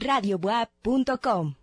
[0.00, 1.54] radiobuap.com.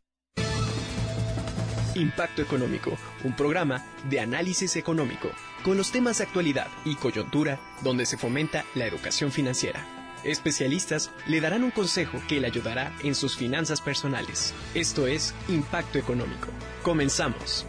[1.96, 5.29] Impacto Económico, un programa de análisis económico
[5.63, 9.86] con los temas de actualidad y coyuntura donde se fomenta la educación financiera.
[10.23, 14.54] Especialistas le darán un consejo que le ayudará en sus finanzas personales.
[14.73, 16.49] Esto es Impacto Económico.
[16.83, 17.65] Comenzamos.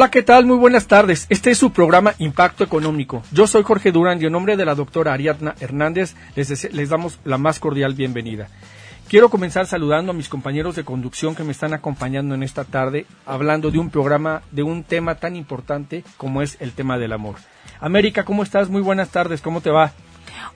[0.00, 0.46] Hola, ¿qué tal?
[0.46, 1.26] Muy buenas tardes.
[1.28, 3.22] Este es su programa Impacto Económico.
[3.32, 7.18] Yo soy Jorge Durán y en nombre de la doctora Ariadna Hernández les, les, damos
[7.26, 8.48] la más cordial bienvenida.
[9.08, 13.04] Quiero comenzar saludando a mis compañeros de conducción que me están acompañando en esta tarde,
[13.26, 17.36] hablando de un programa, de un tema tan importante como es el tema del amor.
[17.78, 18.70] América, ¿cómo estás?
[18.70, 19.92] Muy buenas tardes, ¿cómo te va?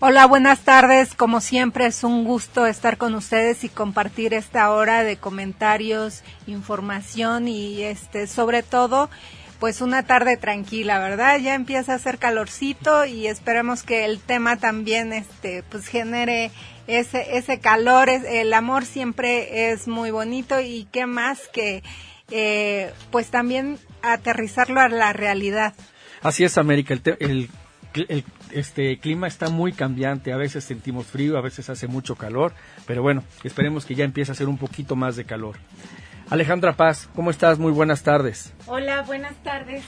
[0.00, 1.14] Hola, buenas tardes.
[1.14, 7.48] Como siempre es un gusto estar con ustedes y compartir esta hora de comentarios, información
[7.48, 9.10] y este sobre todo
[9.60, 11.38] pues una tarde tranquila, ¿verdad?
[11.38, 16.50] Ya empieza a hacer calorcito y esperemos que el tema también este pues genere
[16.86, 21.82] ese ese calor, el amor siempre es muy bonito y qué más que
[22.30, 25.74] eh, pues también aterrizarlo a la realidad.
[26.22, 27.50] Así es, América, el,
[27.94, 32.54] el, este clima está muy cambiante, a veces sentimos frío, a veces hace mucho calor,
[32.86, 35.56] pero bueno, esperemos que ya empiece a hacer un poquito más de calor.
[36.30, 37.58] Alejandra Paz, ¿cómo estás?
[37.58, 38.52] Muy buenas tardes.
[38.66, 39.84] Hola, buenas tardes.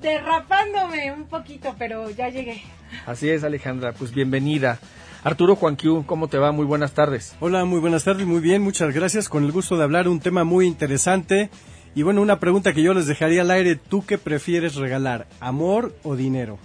[0.00, 2.62] Derrapándome un poquito, pero ya llegué.
[3.06, 4.78] Así es, Alejandra, pues bienvenida.
[5.24, 6.52] Arturo Juanquiu, ¿cómo te va?
[6.52, 7.34] Muy buenas tardes.
[7.40, 9.28] Hola, muy buenas tardes, muy bien, muchas gracias.
[9.28, 11.50] Con el gusto de hablar un tema muy interesante.
[11.94, 15.94] Y bueno, una pregunta que yo les dejaría al aire, ¿tú qué prefieres regalar, amor
[16.02, 16.58] o dinero?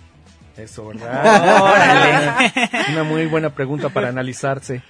[0.60, 2.52] Eso, ¿verdad?
[2.92, 4.82] Una muy buena pregunta para analizarse.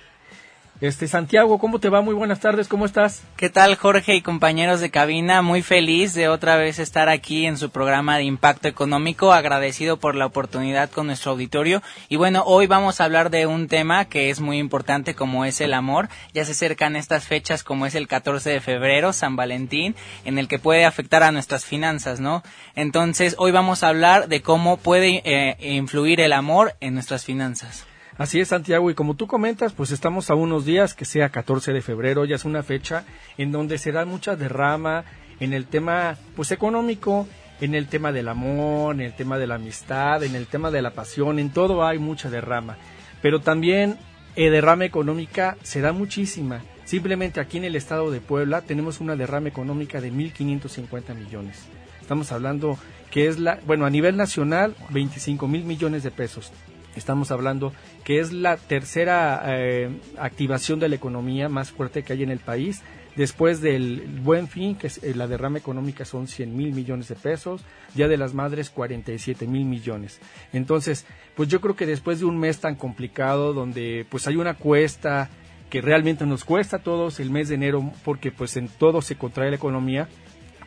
[0.82, 2.00] Este Santiago, ¿cómo te va?
[2.00, 3.24] Muy buenas tardes, ¿cómo estás?
[3.36, 5.42] ¿Qué tal Jorge y compañeros de cabina?
[5.42, 10.16] Muy feliz de otra vez estar aquí en su programa de Impacto Económico, agradecido por
[10.16, 11.84] la oportunidad con nuestro auditorio.
[12.08, 15.60] Y bueno, hoy vamos a hablar de un tema que es muy importante como es
[15.60, 16.08] el amor.
[16.34, 20.48] Ya se acercan estas fechas como es el 14 de febrero, San Valentín, en el
[20.48, 22.42] que puede afectar a nuestras finanzas, ¿no?
[22.74, 27.89] Entonces, hoy vamos a hablar de cómo puede eh, influir el amor en nuestras finanzas.
[28.20, 31.72] Así es, Santiago, y como tú comentas, pues estamos a unos días, que sea 14
[31.72, 33.06] de febrero, ya es una fecha
[33.38, 35.06] en donde se da mucha derrama
[35.40, 37.30] en el tema, pues económico,
[37.62, 40.82] en el tema del amor, en el tema de la amistad, en el tema de
[40.82, 42.76] la pasión, en todo hay mucha derrama.
[43.22, 43.98] Pero también
[44.36, 46.60] eh, derrama económica se da muchísima.
[46.84, 51.70] Simplemente aquí en el estado de Puebla tenemos una derrama económica de 1.550 millones.
[52.02, 52.78] Estamos hablando
[53.12, 56.52] que es la, bueno, a nivel nacional, 25 mil millones de pesos.
[57.00, 57.74] Estamos hablando
[58.04, 62.40] que es la tercera eh, activación de la economía más fuerte que hay en el
[62.40, 62.82] país.
[63.16, 67.16] Después del buen fin, que es, eh, la derrama económica son 100 mil millones de
[67.16, 67.62] pesos,
[67.96, 70.20] ya de las madres 47 mil millones.
[70.52, 71.06] Entonces,
[71.36, 75.30] pues yo creo que después de un mes tan complicado, donde pues hay una cuesta
[75.70, 79.16] que realmente nos cuesta a todos el mes de enero, porque pues en todo se
[79.16, 80.10] contrae la economía,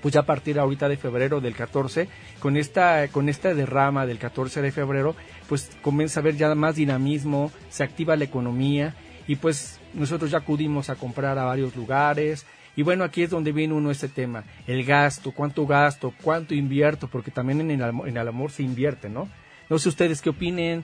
[0.03, 2.09] pues ya a partir ahorita de febrero del 14,
[2.41, 5.17] con esta, con esta derrama del 14 de febrero,
[5.49, 8.95] pues comienza a haber ya más dinamismo, se activa la economía
[9.27, 13.53] y pues nosotros ya acudimos a comprar a varios lugares, y bueno, aquí es donde
[13.53, 18.17] viene uno este tema, el gasto, cuánto gasto, cuánto invierto, porque también en el, en
[18.17, 19.29] el amor se invierte, ¿no?
[19.69, 20.83] No sé ustedes qué opinen,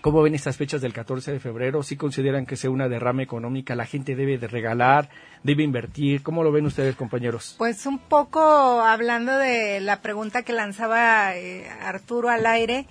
[0.00, 1.82] ¿Cómo ven estas fechas del 14 de febrero?
[1.82, 3.74] ¿Sí consideran que sea una derrama económica?
[3.74, 5.08] ¿La gente debe de regalar?
[5.42, 6.22] ¿Debe invertir?
[6.22, 7.56] ¿Cómo lo ven ustedes, compañeros?
[7.58, 8.40] Pues un poco
[8.80, 12.86] hablando de la pregunta que lanzaba eh, Arturo al aire,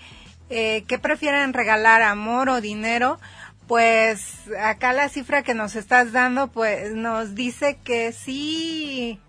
[0.50, 3.20] eh, ¿qué prefieren regalar, amor o dinero?
[3.68, 9.20] Pues acá la cifra que nos estás dando, pues nos dice que sí,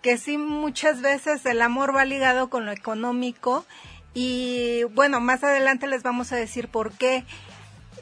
[0.00, 3.64] que sí muchas veces el amor va ligado con lo económico
[4.16, 7.24] y bueno, más adelante les vamos a decir por qué.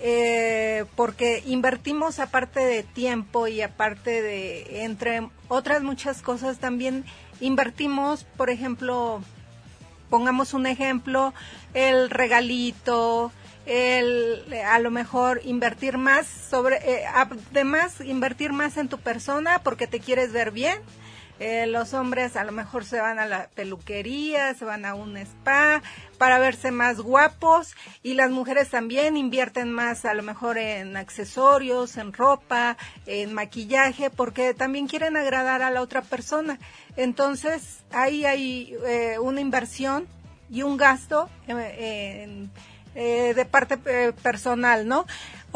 [0.00, 7.04] Eh, porque invertimos aparte de tiempo y aparte de, entre otras muchas cosas, también
[7.40, 9.22] invertimos, por ejemplo,
[10.08, 11.34] pongamos un ejemplo,
[11.72, 13.32] el regalito,
[13.66, 19.88] el a lo mejor invertir más sobre, eh, además invertir más en tu persona porque
[19.88, 20.78] te quieres ver bien
[21.40, 25.16] eh, los hombres a lo mejor se van a la peluquería, se van a un
[25.16, 25.82] spa
[26.18, 31.96] para verse más guapos y las mujeres también invierten más a lo mejor en accesorios,
[31.96, 32.76] en ropa,
[33.06, 36.58] en maquillaje, porque también quieren agradar a la otra persona.
[36.96, 40.06] Entonces ahí hay eh, una inversión
[40.50, 42.48] y un gasto eh,
[42.94, 45.04] eh, de parte eh, personal, ¿no?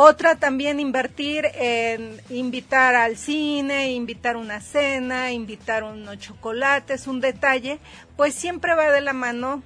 [0.00, 7.80] Otra también invertir en invitar al cine, invitar una cena, invitar unos chocolates, un detalle,
[8.16, 9.60] pues siempre va de la mano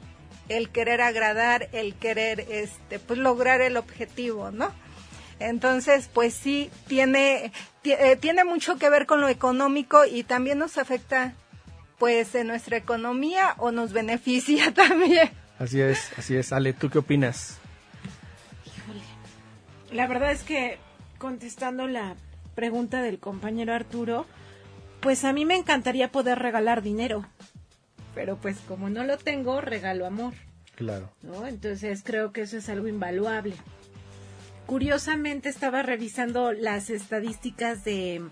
[0.49, 4.73] el querer agradar, el querer este pues lograr el objetivo, ¿no?
[5.39, 7.53] Entonces, pues sí tiene
[7.85, 11.35] eh, tiene mucho que ver con lo económico y también nos afecta
[11.99, 15.31] pues en nuestra economía o nos beneficia también.
[15.59, 16.55] Así es, así es.
[16.55, 17.59] Ale, ¿tú qué opinas?
[19.93, 20.79] La verdad es que
[21.19, 22.17] contestando la
[22.55, 24.27] pregunta del compañero Arturo,
[25.01, 27.27] pues a mí me encantaría poder regalar dinero,
[28.15, 30.33] pero pues como no lo tengo, regalo amor.
[30.77, 31.13] Claro.
[31.23, 31.47] ¿no?
[31.47, 33.55] Entonces creo que eso es algo invaluable.
[34.67, 38.23] Curiosamente estaba revisando las estadísticas de,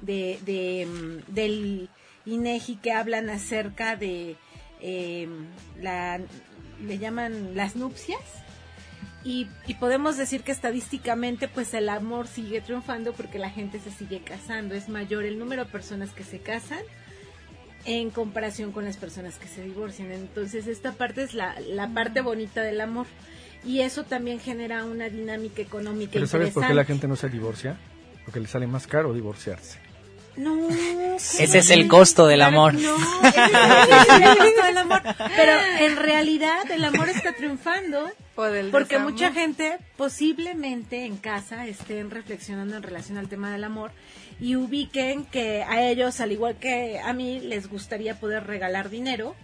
[0.00, 1.90] de, de mm, del
[2.24, 4.36] INEGI que hablan acerca de
[4.80, 5.28] eh,
[5.80, 6.20] la
[6.82, 8.20] le llaman las nupcias
[9.24, 13.90] y, y, podemos decir que estadísticamente pues el amor sigue triunfando porque la gente se
[13.90, 14.74] sigue casando.
[14.74, 16.80] Es mayor el número de personas que se casan
[17.84, 20.10] en comparación con las personas que se divorcian.
[20.12, 23.06] Entonces esta parte es la, la parte bonita del amor.
[23.64, 27.28] Y eso también genera una dinámica económica ¿Pero sabes por qué la gente no se
[27.28, 27.76] divorcia?
[28.24, 29.89] Porque le sale más caro divorciarse.
[30.36, 30.68] No.
[31.16, 32.74] Ese es el costo del amor.
[32.74, 35.02] No, ese es el costo del amor.
[35.36, 39.12] Pero en realidad el amor está triunfando porque desamor.
[39.12, 43.90] mucha gente posiblemente en casa estén reflexionando en relación al tema del amor
[44.40, 49.34] y ubiquen que a ellos, al igual que a mí, les gustaría poder regalar dinero.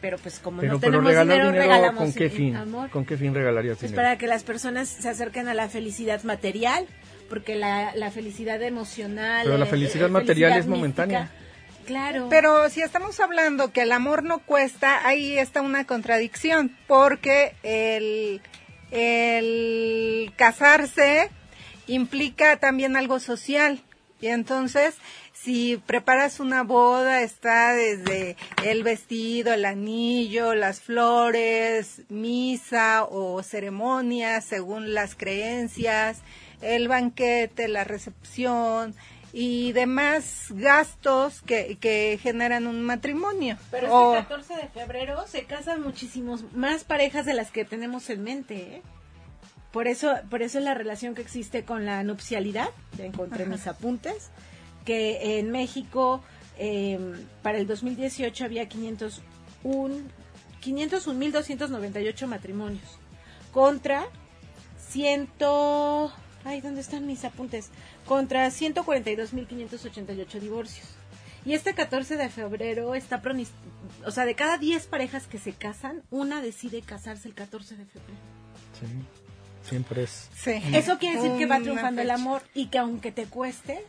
[0.00, 2.54] Pero pues como Pero, no pero tenemos regalar dinero, dinero, regalamos ¿con qué fin?
[2.54, 2.90] amor.
[2.90, 4.06] ¿Con qué fin regalarías Pues dinero?
[4.06, 6.86] para que las personas se acerquen a la felicidad material,
[7.28, 9.42] porque la, la felicidad emocional.
[9.44, 11.20] Pero la eh, felicidad eh, material felicidad es momentánea.
[11.20, 11.44] mística,
[11.88, 12.26] Claro.
[12.28, 18.42] Pero si estamos hablando que el amor no cuesta, ahí está una contradicción, porque el,
[18.90, 21.30] el casarse
[21.86, 23.80] implica también algo social.
[24.20, 24.96] Y entonces,
[25.32, 34.42] si preparas una boda, está desde el vestido, el anillo, las flores, misa o ceremonia,
[34.42, 36.18] según las creencias,
[36.60, 38.94] el banquete, la recepción
[39.32, 43.56] y demás gastos que, que generan un matrimonio.
[43.70, 48.08] Pero O- este 14 de febrero se casan muchísimos más parejas de las que tenemos
[48.10, 48.56] en mente.
[48.76, 48.82] ¿eh?
[49.72, 52.70] Por eso, por eso es la relación que existe con la nupcialidad.
[52.96, 54.30] Ya encontré mis apuntes.
[54.86, 56.22] Que en México
[56.56, 56.98] eh,
[57.42, 60.18] para el 2018 había 501
[60.62, 62.98] 501.298 matrimonios
[63.52, 64.06] contra
[64.88, 65.26] 100
[66.48, 67.70] ay dónde están mis apuntes
[68.06, 70.86] contra 142.588 divorcios
[71.44, 73.22] y este 14 de febrero está
[74.04, 77.84] o sea de cada 10 parejas que se casan una decide casarse el 14 de
[77.84, 78.18] febrero
[78.80, 78.86] Sí,
[79.68, 80.28] siempre es.
[80.36, 80.52] Sí.
[80.72, 83.84] eso quiere decir que va triunfando el amor y que aunque te cueste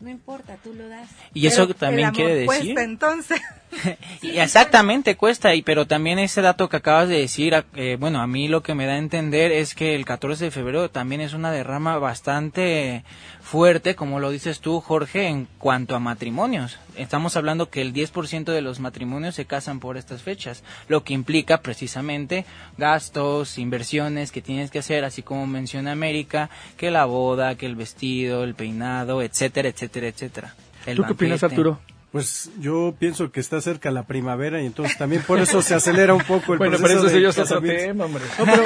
[0.00, 1.08] no importa tú lo das.
[1.32, 2.78] Y eso también el amor quiere cuesta, decir...
[2.78, 3.40] entonces.
[4.22, 5.54] Y exactamente cuesta.
[5.54, 8.74] Y pero también ese dato que acabas de decir eh, bueno a mí lo que
[8.74, 13.04] me da a entender es que el 14 de febrero también es una derrama bastante
[13.40, 16.78] fuerte como lo dices tú Jorge en cuanto a matrimonios.
[16.96, 21.12] Estamos hablando que el 10% de los matrimonios se casan por estas fechas lo que
[21.14, 22.46] implica precisamente
[22.78, 27.76] gastos inversiones que tienes que hacer así como menciona América que la boda que el
[27.76, 30.54] vestido el peinado etcétera etcétera etcétera
[30.86, 31.42] El ¿Tú qué opinas.
[31.42, 31.78] Arturo?
[32.12, 36.14] Pues yo pienso que está cerca la primavera y entonces también por eso se acelera
[36.14, 38.24] un poco el Bueno, pero proceso eso sí de ya es otro tema, hombre.
[38.38, 38.62] No, pero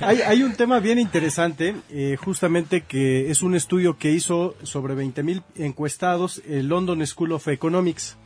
[0.00, 4.94] hay, hay un tema bien interesante, eh, justamente que es un estudio que hizo sobre
[4.94, 8.16] 20.000 encuestados el London School of Economics.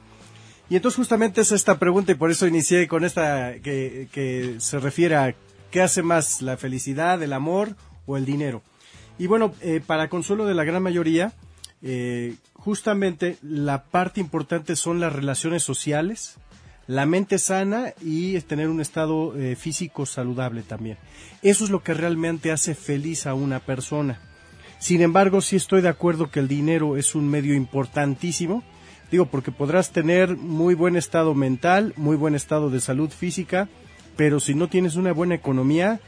[0.70, 4.80] Y entonces justamente es esta pregunta y por eso inicié con esta que, que se
[4.80, 5.34] refiere a
[5.70, 8.62] qué hace más, la felicidad, el amor o el dinero.
[9.18, 11.32] Y bueno, eh, para consuelo de la gran mayoría,
[11.86, 16.38] eh, justamente la parte importante son las relaciones sociales,
[16.86, 20.96] la mente sana y tener un estado eh, físico saludable también.
[21.42, 24.18] Eso es lo que realmente hace feliz a una persona.
[24.78, 28.64] Sin embargo, sí estoy de acuerdo que el dinero es un medio importantísimo.
[29.10, 33.68] Digo, porque podrás tener muy buen estado mental, muy buen estado de salud física,
[34.16, 36.00] pero si no tienes una buena economía,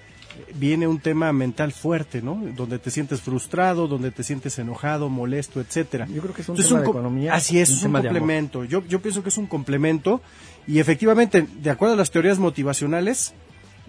[0.55, 2.43] viene un tema mental fuerte, ¿no?
[2.57, 6.07] Donde te sientes frustrado, donde te sientes enojado, molesto, etcétera.
[6.07, 7.35] Yo creo que es un Entonces, tema de co- economía.
[7.35, 8.65] Así es, es un complemento.
[8.65, 10.21] Yo, yo pienso que es un complemento
[10.67, 13.35] y efectivamente, de acuerdo a las teorías motivacionales,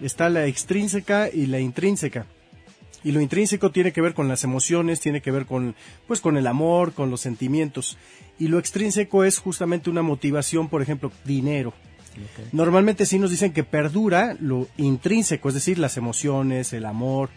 [0.02, 2.26] está la extrínseca y la intrínseca.
[3.04, 5.76] Y lo intrínseco tiene que ver con las emociones, tiene que ver con,
[6.08, 7.96] pues, con el amor, con los sentimientos.
[8.40, 11.72] Y lo extrínseco es justamente una motivación, por ejemplo, dinero.
[12.52, 17.30] Normalmente sí nos dicen que perdura lo intrínseco, es decir, las emociones, el amor,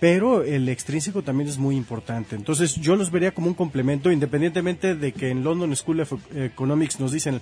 [0.00, 2.36] pero el extrínseco también es muy importante.
[2.36, 7.00] Entonces yo los vería como un complemento, independientemente de que en London School of Economics
[7.00, 7.40] nos dicen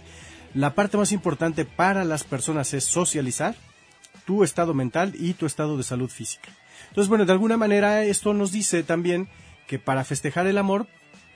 [0.55, 3.55] la parte más importante para las personas es socializar,
[4.25, 6.49] tu estado mental y tu estado de salud física.
[6.89, 9.29] Entonces, bueno, de alguna manera esto nos dice también
[9.67, 10.87] que para festejar el amor,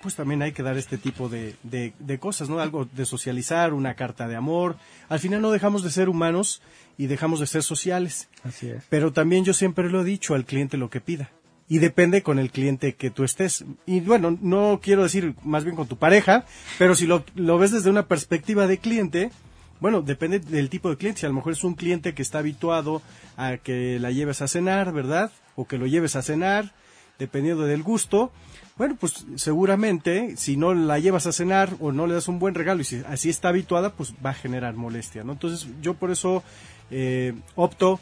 [0.02, 2.58] pues también hay que dar este tipo de, de, cosas, ¿no?
[2.60, 4.76] Algo de socializar, una carta de amor.
[5.08, 6.62] Al final no dejamos de ser humanos
[6.96, 8.28] y dejamos de ser sociales.
[8.44, 8.84] Así es.
[8.88, 11.30] Pero también yo siempre lo he dicho al cliente lo que pida.
[11.68, 13.64] Y depende con el cliente que tú estés.
[13.86, 16.44] Y bueno, no quiero decir más bien con tu pareja,
[16.78, 19.30] pero si lo, lo ves desde una perspectiva de cliente,
[19.78, 21.20] bueno, depende del tipo de cliente.
[21.20, 23.02] Si a lo mejor es un cliente que está habituado
[23.36, 25.30] a que la lleves a cenar, ¿verdad?
[25.54, 26.72] O que lo lleves a cenar,
[27.18, 28.32] dependiendo del gusto
[28.80, 32.54] bueno, pues seguramente si no la llevas a cenar o no le das un buen
[32.54, 35.32] regalo y si así está habituada, pues va a generar molestia, ¿no?
[35.32, 36.42] Entonces yo por eso
[36.90, 38.00] eh, opto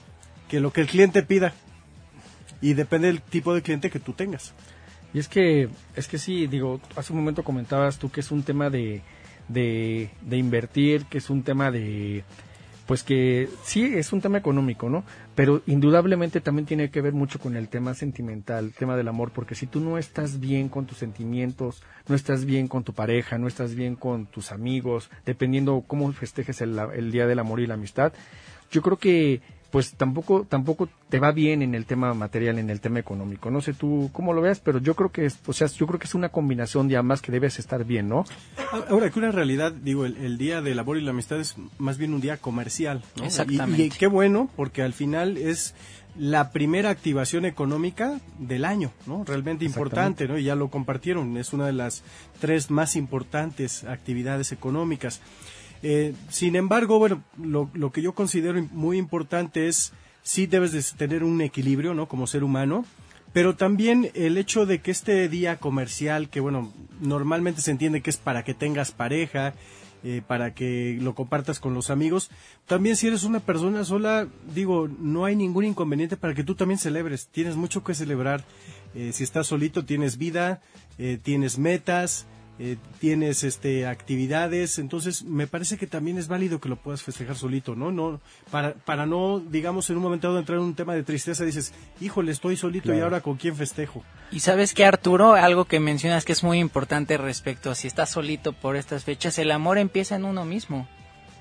[0.48, 1.52] que lo que el cliente pida
[2.60, 4.54] y depende del tipo de cliente que tú tengas.
[5.12, 8.44] Y es que, es que sí, digo, hace un momento comentabas tú que es un
[8.44, 9.02] tema de,
[9.48, 12.22] de, de invertir, que es un tema de,
[12.88, 15.04] pues que sí es un tema económico, ¿no?
[15.34, 19.30] Pero indudablemente también tiene que ver mucho con el tema sentimental, el tema del amor,
[19.30, 23.36] porque si tú no estás bien con tus sentimientos, no estás bien con tu pareja,
[23.36, 27.66] no estás bien con tus amigos, dependiendo cómo festejes el, el Día del Amor y
[27.66, 28.14] la Amistad,
[28.70, 32.80] yo creo que pues tampoco tampoco te va bien en el tema material, en el
[32.80, 33.50] tema económico.
[33.50, 35.98] No sé tú cómo lo veas, pero yo creo que es, o sea, yo creo
[35.98, 38.24] que es una combinación de ambas que debes estar bien, ¿no?
[38.88, 42.14] Ahora que una realidad, digo, el, día del amor y la amistad es más bien
[42.14, 43.24] un día comercial, ¿no?
[43.24, 43.82] Exactamente.
[43.82, 45.74] Y, qué bueno, porque al final es
[46.16, 49.24] la primera activación económica del año, ¿no?
[49.24, 50.38] Realmente importante, ¿no?
[50.38, 52.02] Y ya lo compartieron, es una de las
[52.40, 55.20] tres más importantes actividades económicas.
[55.82, 59.92] Eh, sin embargo, bueno, lo, lo, que yo considero muy importante es,
[60.22, 62.08] sí debes de tener un equilibrio, ¿no?
[62.08, 62.84] Como ser humano,
[63.32, 68.10] pero también el hecho de que este día comercial, que bueno, normalmente se entiende que
[68.10, 69.54] es para que tengas pareja,
[70.02, 72.30] eh, para que lo compartas con los amigos.
[72.66, 76.78] También si eres una persona sola, digo, no hay ningún inconveniente para que tú también
[76.78, 77.28] celebres.
[77.28, 78.44] Tienes mucho que celebrar.
[78.94, 80.60] Eh, si estás solito, tienes vida,
[81.22, 82.26] tienes metas,
[82.58, 87.36] eh, tienes este actividades, entonces me parece que también es válido que lo puedas festejar
[87.36, 87.92] solito, ¿no?
[87.92, 91.44] No para para no digamos en un momento dado entrar en un tema de tristeza
[91.44, 95.80] dices, "Híjole, estoy solito y ahora con quién festejo." Y sabes que Arturo, algo que
[95.80, 99.78] mencionas que es muy importante respecto a si estás solito por estas fechas, el amor
[99.78, 100.88] empieza en uno mismo.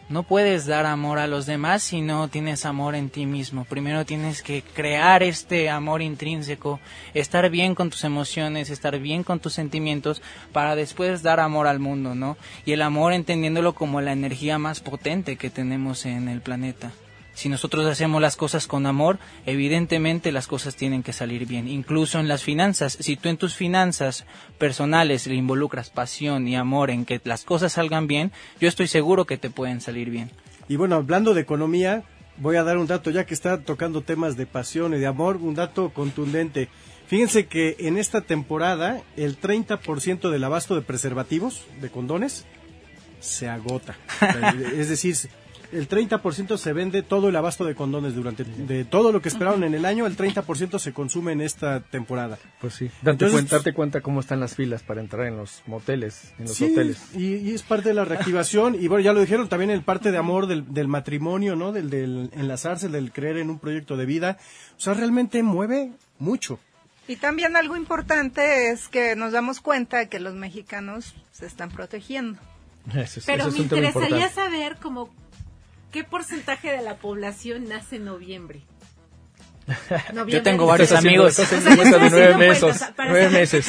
[0.09, 3.65] No puedes dar amor a los demás si no tienes amor en ti mismo.
[3.65, 6.79] Primero tienes que crear este amor intrínseco,
[7.13, 10.21] estar bien con tus emociones, estar bien con tus sentimientos
[10.53, 12.37] para después dar amor al mundo, ¿no?
[12.65, 16.93] Y el amor entendiéndolo como la energía más potente que tenemos en el planeta.
[17.37, 21.67] Si nosotros hacemos las cosas con amor, evidentemente las cosas tienen que salir bien.
[21.67, 24.25] Incluso en las finanzas, si tú en tus finanzas
[24.57, 29.25] personales le involucras pasión y amor en que las cosas salgan bien, yo estoy seguro
[29.25, 30.31] que te pueden salir bien.
[30.67, 32.01] Y bueno, hablando de economía,
[32.37, 35.37] voy a dar un dato ya que está tocando temas de pasión y de amor,
[35.37, 36.69] un dato contundente.
[37.05, 42.45] Fíjense que en esta temporada el 30% del abasto de preservativos, de condones,
[43.19, 43.95] se agota.
[44.75, 45.15] es decir,
[45.71, 49.63] el 30% se vende todo el abasto de condones durante de todo lo que esperaron
[49.63, 52.37] en el año, el 30% se consume en esta temporada.
[52.59, 56.33] Pues sí, date, cuenta, date cuenta cómo están las filas para entrar en los moteles,
[56.39, 57.15] en los hoteles.
[57.15, 60.17] Y, es parte de la reactivación y bueno, ya lo dijeron también el parte de
[60.17, 61.71] amor del, del matrimonio, ¿no?
[61.71, 64.37] Del, del enlazarse, del creer en un proyecto de vida.
[64.77, 66.59] O sea, realmente mueve mucho.
[67.07, 72.39] Y también algo importante es que nos damos cuenta que los mexicanos se están protegiendo.
[73.25, 75.09] Pero me interesaría saber cómo
[75.91, 78.63] ¿Qué porcentaje de la población nace en noviembre?
[80.27, 81.35] Yo tengo varios amigos.
[81.37, 82.85] de nueve meses.
[82.97, 83.67] Nueve meses.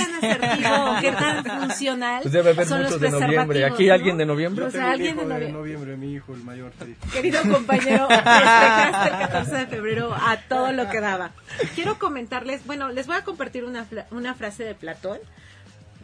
[1.01, 3.65] ¿Qué tan funcional pues debe haber muchos de noviembre.
[3.65, 4.65] ¿Aquí alguien de noviembre?
[4.67, 5.97] Yo tengo alguien de noviembre.
[5.97, 6.73] mi hijo, el mayor.
[7.13, 11.33] Querido compañero, festejaste el 14 de febrero a todo lo que daba.
[11.75, 15.19] Quiero comentarles, bueno, les voy a compartir una, una frase de Platón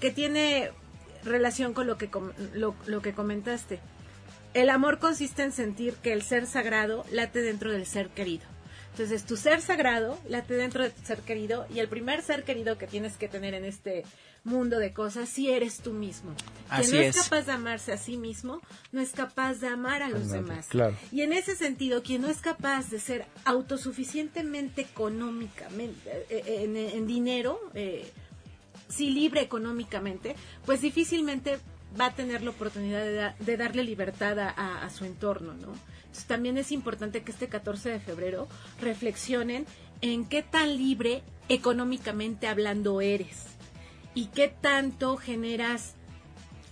[0.01, 0.71] que tiene
[1.25, 2.11] relación con lo que,
[2.55, 3.81] lo, lo que comentaste.
[4.55, 8.45] El amor consiste en sentir que el ser sagrado late dentro del ser querido.
[8.93, 12.79] Entonces, tu ser sagrado late dentro de tu ser querido y el primer ser querido
[12.79, 14.05] que tienes que tener en este
[14.45, 16.33] mundo de cosas, si eres tú mismo.
[16.69, 18.61] Así Quien no es, capaz de amarse a sí mismo,
[18.93, 20.69] no es capaz de amar a los demás.
[20.69, 20.97] Claro.
[21.11, 27.07] Y en ese sentido, quien no es capaz de ser autosuficientemente económicamente, eh, eh, en,
[27.09, 28.09] dinero, eh,
[28.89, 31.59] si libre económicamente, pues difícilmente
[31.99, 35.75] va a tener la oportunidad de, de darle libertad a, a, su entorno, ¿no?
[35.99, 38.49] Entonces también es importante que este 14 de febrero
[38.81, 39.67] reflexionen
[40.01, 43.45] en qué tan libre económicamente hablando eres
[44.15, 45.95] y qué tanto generas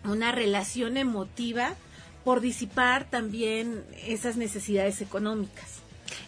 [0.05, 1.75] una relación emotiva
[2.25, 5.81] por disipar también esas necesidades económicas.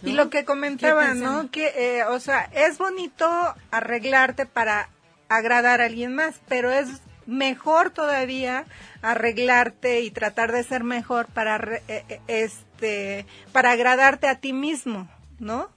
[0.02, 1.50] Y lo que comentaba, ¿no?
[1.50, 3.26] Que, eh, o sea, es bonito
[3.70, 4.90] arreglarte para
[5.28, 6.88] agradar a alguien más, pero es
[7.26, 8.64] mejor todavía
[9.02, 11.56] arreglarte y tratar de ser mejor para
[11.88, 15.70] eh, eh, este para agradarte a ti mismo, ¿no?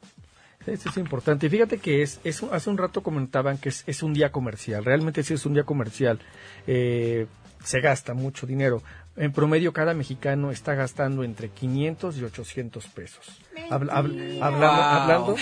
[0.66, 1.48] Eso es importante.
[1.48, 4.84] Y fíjate que es, es, hace un rato comentaban que es, es un día comercial.
[4.84, 6.20] Realmente sí es un día comercial.
[6.68, 7.28] Eh,
[7.64, 8.82] se gasta mucho dinero.
[9.18, 13.26] En promedio, cada mexicano está gastando entre 500 y 800 pesos.
[13.72, 15.36] hablando, hablando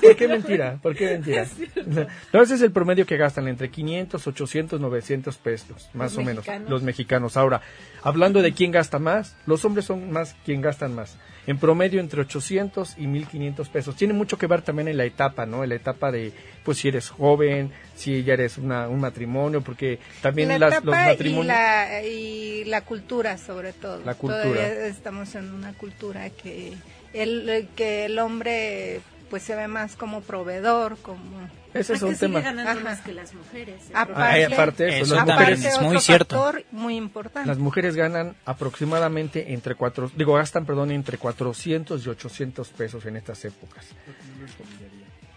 [0.00, 0.78] ¿por, qué, mentira?
[0.82, 1.46] ¿Por qué mentira?
[2.32, 6.46] No, ese es el promedio que gastan, entre 500, 800, 900 pesos, más o menos,
[6.66, 7.36] los mexicanos.
[7.36, 7.60] Ahora,
[8.02, 12.20] hablando de quién gasta más, los hombres son más quien gastan más en promedio entre
[12.20, 13.96] 800 y 1500 pesos.
[13.96, 15.62] Tiene mucho que ver también en la etapa, ¿no?
[15.62, 16.32] En la etapa de,
[16.64, 21.56] pues si eres joven, si ya eres una, un matrimonio, porque también las, los matrimonios...
[22.04, 24.02] Y la, cultura, sobre todo.
[24.04, 24.42] La cultura.
[24.42, 26.74] Todavía estamos en una cultura que
[27.12, 32.40] el, que el hombre pues se ve más como proveedor, como ese es un tema.
[32.40, 33.88] ganando más que las mujeres.
[33.88, 33.94] ¿eh?
[33.94, 36.52] Aparte, eso, las mujeres es muy cierto.
[36.72, 37.48] Muy importante.
[37.48, 43.16] Las mujeres ganan aproximadamente entre cuatro, digo gastan, perdón, entre 400 y 800 pesos en
[43.16, 43.86] estas épocas.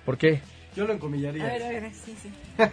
[0.03, 0.41] ¿Por qué?
[0.75, 1.45] Yo lo encomillaría.
[1.45, 2.31] A ver, a ver, sí, sí.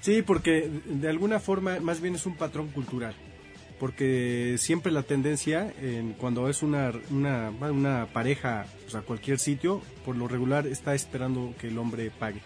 [0.00, 3.14] sí, porque de alguna forma más bien es un patrón cultural
[3.78, 9.82] porque siempre la tendencia en, cuando es una, una, una pareja, o sea, cualquier sitio,
[10.04, 12.40] por lo regular está esperando que el hombre pague.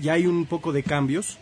[0.00, 1.38] Ya hay un poco de cambios,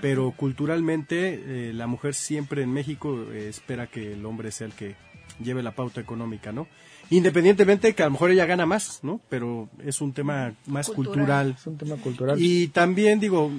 [0.00, 4.74] pero culturalmente eh, la mujer siempre en México eh, espera que el hombre sea el
[4.74, 4.94] que
[5.42, 6.66] lleve la pauta económica, ¿no?
[7.10, 9.20] Independientemente que a lo mejor ella gana más, ¿no?
[9.28, 11.56] Pero es un tema más cultural.
[11.58, 12.40] Es un tema cultural.
[12.40, 13.50] Y también digo,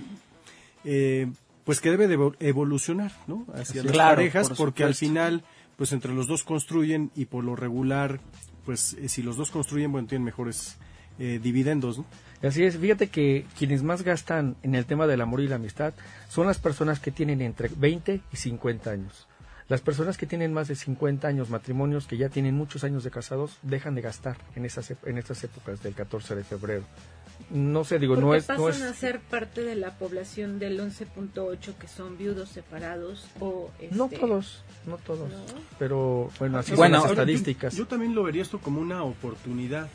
[0.86, 1.28] eh,
[1.64, 3.46] pues que debe de evolucionar, ¿no?
[3.54, 5.44] Hacia las parejas, porque al final,
[5.76, 8.20] pues entre los dos construyen y por lo regular,
[8.66, 10.78] pues eh, si los dos construyen, bueno, tienen mejores
[11.20, 12.06] eh, dividendos, ¿no?
[12.42, 15.94] Así es, fíjate que quienes más gastan en el tema del amor y la amistad
[16.28, 19.28] son las personas que tienen entre 20 y 50 años.
[19.68, 23.12] Las personas que tienen más de 50 años, matrimonios que ya tienen muchos años de
[23.12, 26.84] casados, dejan de gastar en, esas, en estas épocas del 14 de febrero
[27.50, 28.46] no sé, digo, no es...
[28.46, 28.82] pasan no es...
[28.82, 33.70] a ser parte de la población del 11.8 que son viudos separados o...
[33.92, 35.30] No este, todos, no todos,
[35.80, 37.74] pero bueno, así bueno, son las estadísticas.
[37.74, 39.90] Yo, yo, también lo vería esto como una oportunidad.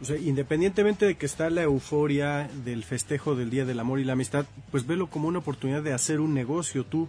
[0.00, 4.04] O sea, independientemente de que está la euforia del festejo del Día del Amor y
[4.04, 7.08] la Amistad, pues velo como una oportunidad de hacer un negocio tú.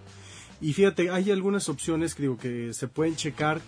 [0.61, 3.61] Y fíjate, hay algunas opciones que digo que se pueden checar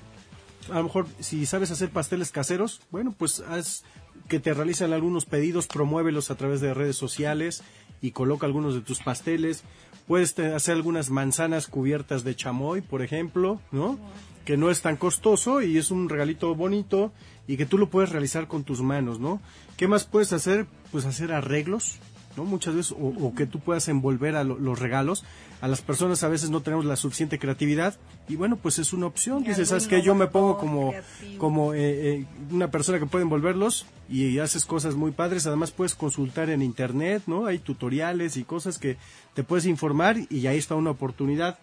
[0.71, 3.83] a lo mejor si sabes hacer pasteles caseros, bueno, pues haz
[4.27, 7.63] que te realicen algunos pedidos, promuévelos a través de redes sociales
[8.01, 9.63] y coloca algunos de tus pasteles.
[10.07, 13.99] Puedes hacer algunas manzanas cubiertas de chamoy, por ejemplo, ¿no?
[14.45, 17.11] Que no es tan costoso y es un regalito bonito
[17.47, 19.41] y que tú lo puedes realizar con tus manos, ¿no?
[19.77, 20.67] ¿Qué más puedes hacer?
[20.91, 21.97] Pues hacer arreglos,
[22.37, 22.43] ¿no?
[22.43, 25.23] Muchas veces, o, que tú puedas envolver a los regalos.
[25.61, 27.95] A las personas a veces no tenemos la suficiente creatividad
[28.27, 29.43] y bueno, pues es una opción.
[29.43, 30.01] Dices, ¿sabes qué?
[30.01, 30.93] Yo me pongo como,
[31.37, 35.47] como eh, eh, una persona que puede envolverlos y haces cosas muy padres.
[35.47, 37.45] Además puedes consultar en internet, ¿no?
[37.45, 38.97] Hay tutoriales y cosas que
[39.33, 41.57] te puedes informar y ahí está una oportunidad.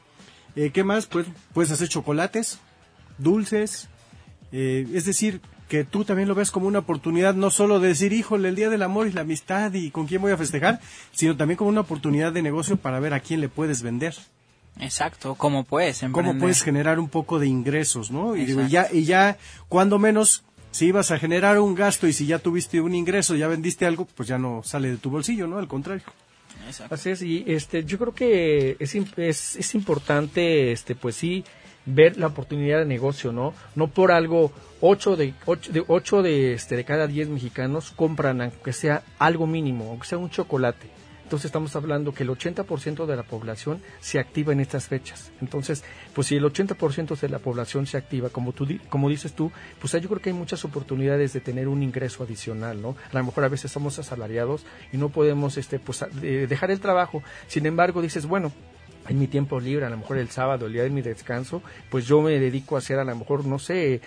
[0.57, 1.07] Eh, ¿Qué más?
[1.07, 2.59] Pues puedes hacer chocolates,
[3.19, 3.89] dulces,
[4.53, 5.41] es decir,
[5.73, 8.69] que tú también lo ves como una oportunidad no solo de decir, híjole, el Día
[8.69, 10.81] del Amor y la Amistad y con quién voy a festejar,
[11.13, 14.15] sino también como una oportunidad de negocio para ver a quién le puedes vender.
[14.81, 16.33] Exacto, cómo puedes emprender.
[16.33, 18.37] Cómo puedes generar un poco de ingresos, ¿no?
[18.37, 19.39] Y, ya, y ya,
[19.71, 23.49] cuando menos, si ibas a generar un gasto y si ya tuviste un ingreso, ya
[23.49, 25.57] vendiste algo, pues ya no sale de tu bolsillo, ¿no?
[25.57, 26.05] Al contrario.
[26.67, 26.95] Exacto.
[26.95, 31.45] Así es, y este, yo creo que es, es, es importante, este, pues sí,
[31.87, 33.55] ver la oportunidad de negocio, ¿no?
[33.75, 34.53] No por algo,
[34.85, 39.47] 8 de, ocho de, ocho de, este, de cada 10 mexicanos compran, aunque sea algo
[39.47, 40.91] mínimo, aunque sea un chocolate.
[41.23, 45.31] Entonces estamos hablando que el 80% de la población se activa en estas fechas.
[45.41, 49.53] Entonces, pues si el 80% de la población se activa, como tú como dices tú,
[49.81, 52.97] pues yo creo que hay muchas oportunidades de tener un ingreso adicional, ¿no?
[53.13, 57.23] A lo mejor a veces somos asalariados y no podemos este pues dejar el trabajo.
[57.47, 58.53] Sin embargo, dices, bueno,
[59.09, 62.07] en mi tiempo libre, a lo mejor el sábado, el día de mi descanso, pues
[62.07, 64.01] yo me dedico a hacer a lo mejor, no sé,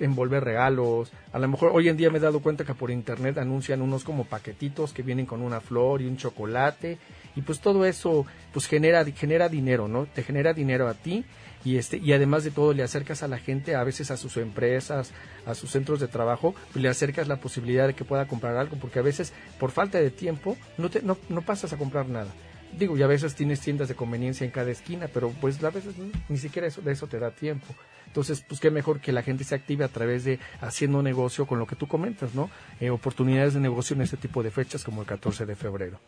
[0.00, 1.12] envolver regalos.
[1.32, 4.04] A lo mejor hoy en día me he dado cuenta que por internet anuncian unos
[4.04, 6.98] como paquetitos que vienen con una flor y un chocolate
[7.34, 10.06] y pues todo eso pues genera genera dinero, ¿no?
[10.06, 11.24] Te genera dinero a ti
[11.64, 14.36] y este y además de todo le acercas a la gente a veces a sus
[14.36, 15.12] empresas,
[15.46, 18.76] a sus centros de trabajo, pues le acercas la posibilidad de que pueda comprar algo
[18.76, 22.32] porque a veces por falta de tiempo no te no, no pasas a comprar nada
[22.78, 25.94] digo, y a veces tienes tiendas de conveniencia en cada esquina, pero pues a veces
[26.28, 27.74] ni siquiera eso, de eso te da tiempo.
[28.06, 31.58] Entonces, pues qué mejor que la gente se active a través de haciendo negocio con
[31.58, 32.50] lo que tú comentas, ¿no?
[32.78, 35.98] Eh, oportunidades de negocio en este tipo de fechas como el 14 de febrero.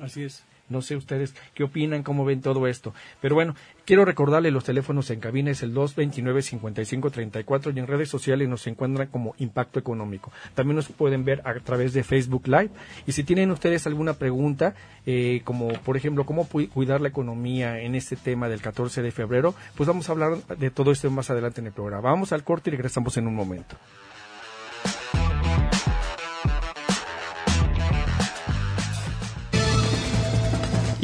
[0.00, 0.44] Así es.
[0.68, 2.94] No sé ustedes qué opinan, cómo ven todo esto.
[3.20, 3.54] Pero bueno,
[3.84, 9.08] quiero recordarle los teléfonos en cabina, es el 229-5534 y en redes sociales nos encuentran
[9.08, 10.32] como Impacto Económico.
[10.54, 12.70] También nos pueden ver a través de Facebook Live.
[13.06, 17.94] Y si tienen ustedes alguna pregunta, eh, como por ejemplo, cómo cuidar la economía en
[17.94, 21.60] este tema del 14 de febrero, pues vamos a hablar de todo esto más adelante
[21.60, 22.10] en el programa.
[22.10, 23.76] Vamos al corte y regresamos en un momento.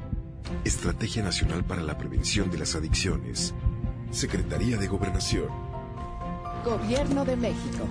[0.65, 3.55] Estrategia Nacional para la Prevención de las Adicciones.
[4.11, 5.49] Secretaría de Gobernación.
[6.65, 7.89] Gobierno de México.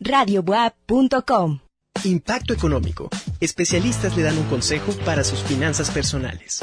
[0.00, 1.60] Radiobuap.com
[2.04, 3.10] Impacto Económico.
[3.40, 6.60] Especialistas le dan un consejo para sus finanzas personales.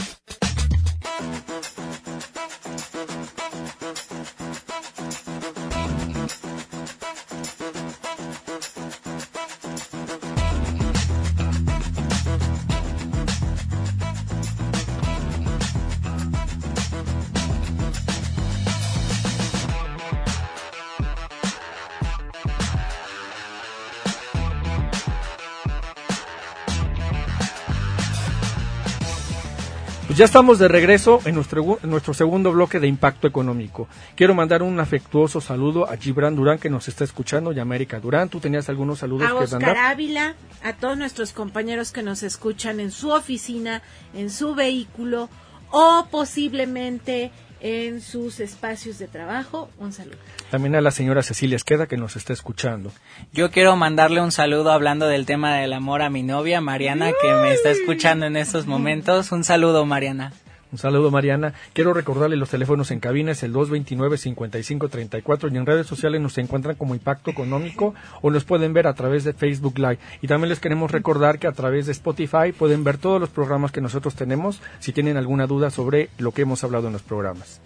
[30.17, 33.87] Ya estamos de regreso en nuestro, nuestro segundo bloque de impacto económico.
[34.15, 37.99] Quiero mandar un afectuoso saludo a Gibran Durán que nos está escuchando y a América
[37.99, 38.27] Durán.
[38.27, 42.89] ¿Tú tenías algunos saludos a Oscar Ávila, a todos nuestros compañeros que nos escuchan en
[42.89, 43.83] su oficina,
[44.15, 45.29] en su vehículo
[45.69, 49.69] o posiblemente en sus espacios de trabajo.
[49.79, 50.17] Un saludo.
[50.51, 52.91] También a la señora Cecilia Esqueda que nos está escuchando.
[53.33, 57.33] Yo quiero mandarle un saludo hablando del tema del amor a mi novia, Mariana, que
[57.33, 59.31] me está escuchando en estos momentos.
[59.31, 60.33] Un saludo, Mariana.
[60.71, 61.53] Un saludo, Mariana.
[61.73, 66.75] Quiero recordarle los teléfonos en cabina, es el 229-5534 y en redes sociales nos encuentran
[66.75, 69.99] como Impacto Económico o nos pueden ver a través de Facebook Live.
[70.21, 73.71] Y también les queremos recordar que a través de Spotify pueden ver todos los programas
[73.71, 77.61] que nosotros tenemos si tienen alguna duda sobre lo que hemos hablado en los programas.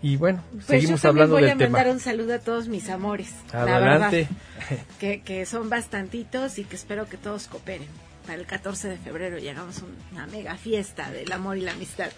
[0.00, 1.56] Y bueno, pues seguimos hablando del tema.
[1.56, 3.34] Voy a mandar un saludo a todos mis amores.
[3.52, 4.28] Adelante.
[4.98, 7.88] que, que son bastantitos y que espero que todos cooperen
[8.26, 9.82] para el 14 de febrero y hagamos
[10.12, 12.08] una mega fiesta del amor y la amistad.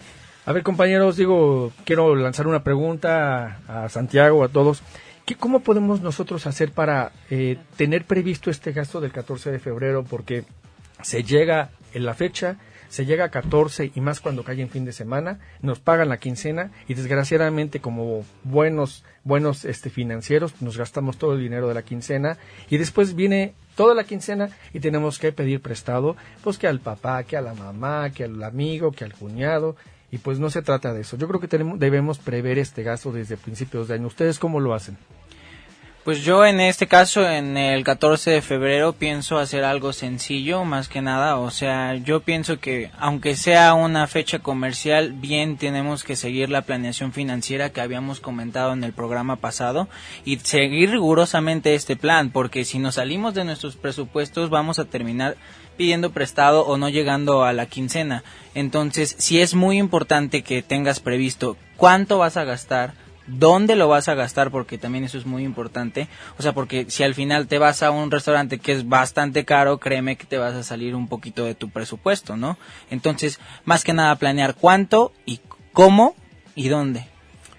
[0.45, 4.81] A ver, compañeros, digo, quiero lanzar una pregunta a Santiago, a todos.
[5.27, 10.03] ¿qué, ¿cómo podemos nosotros hacer para eh, tener previsto este gasto del 14 de febrero?
[10.03, 10.45] Porque
[11.03, 12.57] se llega en la fecha,
[12.89, 16.17] se llega a 14 y más cuando cae en fin de semana, nos pagan la
[16.17, 21.81] quincena y desgraciadamente como buenos buenos este financieros nos gastamos todo el dinero de la
[21.81, 22.37] quincena
[22.69, 27.23] y después viene toda la quincena y tenemos que pedir prestado pues que al papá,
[27.23, 29.75] que a la mamá, que al amigo, que al cuñado
[30.11, 31.17] y pues no se trata de eso.
[31.17, 34.07] Yo creo que tenemos, debemos prever este gasto desde principios de año.
[34.07, 34.97] ¿Ustedes cómo lo hacen?
[36.07, 40.87] Pues yo en este caso, en el 14 de febrero, pienso hacer algo sencillo, más
[40.87, 41.35] que nada.
[41.35, 46.61] O sea, yo pienso que aunque sea una fecha comercial, bien tenemos que seguir la
[46.61, 49.89] planeación financiera que habíamos comentado en el programa pasado
[50.23, 55.35] y seguir rigurosamente este plan, porque si nos salimos de nuestros presupuestos vamos a terminar
[55.75, 58.23] pidiendo prestado o no llegando a la quincena.
[58.55, 62.93] Entonces, sí es muy importante que tengas previsto cuánto vas a gastar,
[63.27, 66.07] dónde lo vas a gastar, porque también eso es muy importante.
[66.37, 69.79] O sea, porque si al final te vas a un restaurante que es bastante caro,
[69.79, 72.57] créeme que te vas a salir un poquito de tu presupuesto, ¿no?
[72.89, 75.41] Entonces, más que nada planear cuánto y
[75.73, 76.15] cómo
[76.55, 77.05] y dónde.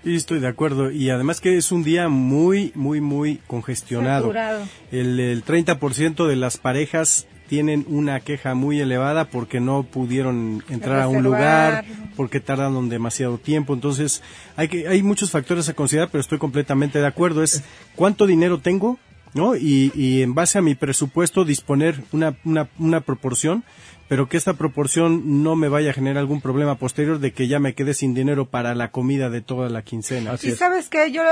[0.05, 0.91] Sí, estoy de acuerdo.
[0.91, 4.23] Y además que es un día muy, muy, muy congestionado.
[4.27, 4.67] Saturado.
[4.91, 11.01] El, el 30% de las parejas tienen una queja muy elevada porque no pudieron entrar
[11.01, 11.85] a un lugar,
[12.15, 13.75] porque tardaron demasiado tiempo.
[13.75, 14.23] Entonces,
[14.57, 17.43] hay que hay muchos factores a considerar, pero estoy completamente de acuerdo.
[17.43, 17.65] Es
[17.97, 18.99] cuánto dinero tengo,
[19.35, 19.57] ¿no?
[19.57, 23.65] Y, y en base a mi presupuesto disponer una, una, una proporción,
[24.09, 27.59] pero que esta proporción no me vaya a generar algún problema posterior de que ya
[27.59, 30.35] me quede sin dinero para la comida de toda la quincena.
[30.43, 31.23] y sabes que yo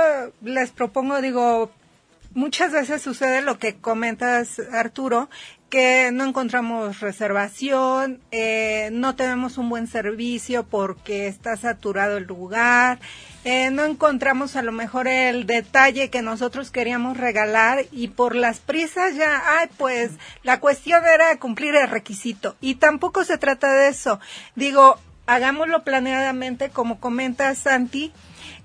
[0.42, 1.70] les propongo, digo,
[2.36, 5.28] muchas veces sucede lo que comentas, Arturo,
[5.70, 13.00] que no encontramos reservación, eh, no tenemos un buen servicio porque está saturado el lugar,
[13.44, 18.58] eh, no encontramos a lo mejor el detalle que nosotros queríamos regalar y por las
[18.58, 20.12] prisas ya, ay, pues
[20.44, 24.20] la cuestión era cumplir el requisito y tampoco se trata de eso.
[24.54, 28.12] Digo, hagámoslo planeadamente, como comenta Santi,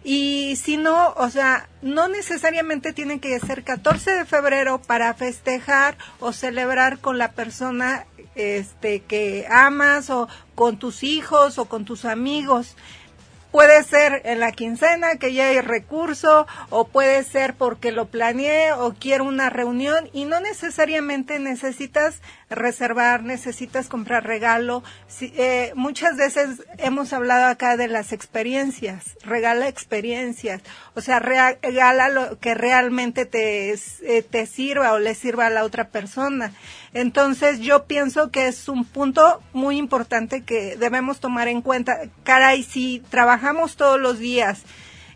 [0.03, 5.97] y si no, o sea, no necesariamente tiene que ser 14 de febrero para festejar
[6.19, 12.05] o celebrar con la persona este que amas o con tus hijos o con tus
[12.05, 12.75] amigos.
[13.51, 18.71] Puede ser en la quincena que ya hay recurso o puede ser porque lo planeé
[18.71, 24.83] o quiero una reunión y no necesariamente necesitas reservar, necesitas comprar regalo.
[25.09, 30.61] Si, eh, muchas veces hemos hablado acá de las experiencias, regala experiencias,
[30.95, 35.65] o sea, regala lo que realmente te, eh, te sirva o le sirva a la
[35.65, 36.53] otra persona.
[36.93, 41.99] Entonces yo pienso que es un punto muy importante que debemos tomar en cuenta.
[42.23, 44.63] Caray, si trabajamos todos los días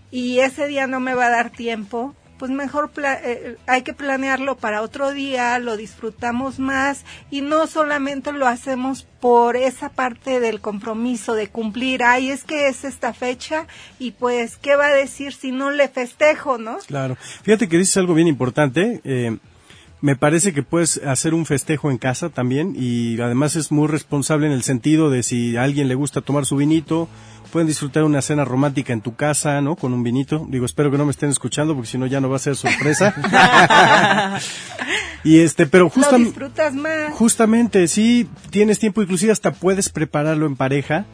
[0.10, 4.58] y ese día no me va a dar tiempo, pues mejor eh, hay que planearlo
[4.58, 10.60] para otro día, lo disfrutamos más y no solamente lo hacemos por esa parte del
[10.60, 13.68] compromiso de cumplir, ay, es que es esta fecha
[14.00, 16.78] y pues, ¿qué va a decir si no le festejo, no?
[16.88, 17.18] Claro.
[17.44, 19.02] Fíjate que dices algo bien importante.
[19.04, 19.38] Eh,
[20.02, 24.48] me parece que puedes hacer un festejo en casa también y además es muy responsable
[24.48, 27.08] en el sentido de si a alguien le gusta tomar su vinito,
[27.52, 29.76] pueden disfrutar una cena romántica en tu casa, ¿no?
[29.76, 30.46] Con un vinito.
[30.50, 32.56] Digo, espero que no me estén escuchando porque si no ya no va a ser
[32.56, 33.16] sorpresa.
[35.24, 36.40] y este, pero justamente
[37.14, 41.06] justamente sí tienes tiempo, inclusive hasta puedes prepararlo en pareja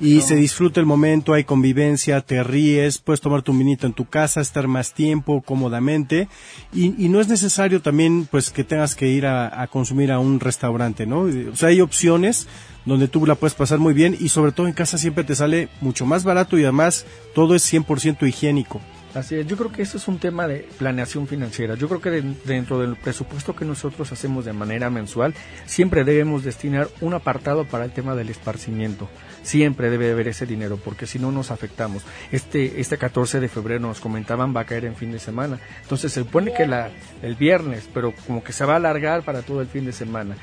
[0.00, 4.04] y se disfruta el momento, hay convivencia, te ríes, puedes tomar tu vinito en tu
[4.04, 6.28] casa, estar más tiempo cómodamente
[6.72, 11.06] y, no es necesario también pues que tengas que ir a, consumir a un restaurante,
[11.06, 11.20] ¿no?
[11.52, 12.46] O sea, hay opciones
[12.84, 15.68] donde tú la puedes pasar muy bien y sobre todo en casa siempre te sale
[15.80, 18.80] mucho más barato y además todo es 100% higiénico.
[19.16, 21.74] Así es, yo creo que eso es un tema de planeación financiera.
[21.74, 26.88] Yo creo que dentro del presupuesto que nosotros hacemos de manera mensual, siempre debemos destinar
[27.00, 29.08] un apartado para el tema del esparcimiento
[29.46, 32.02] siempre debe haber ese dinero, porque si no nos afectamos.
[32.32, 35.60] Este, este 14 de febrero nos comentaban va a caer en fin de semana.
[35.82, 36.90] Entonces se supone que la,
[37.22, 40.36] el viernes, pero como que se va a alargar para todo el fin de semana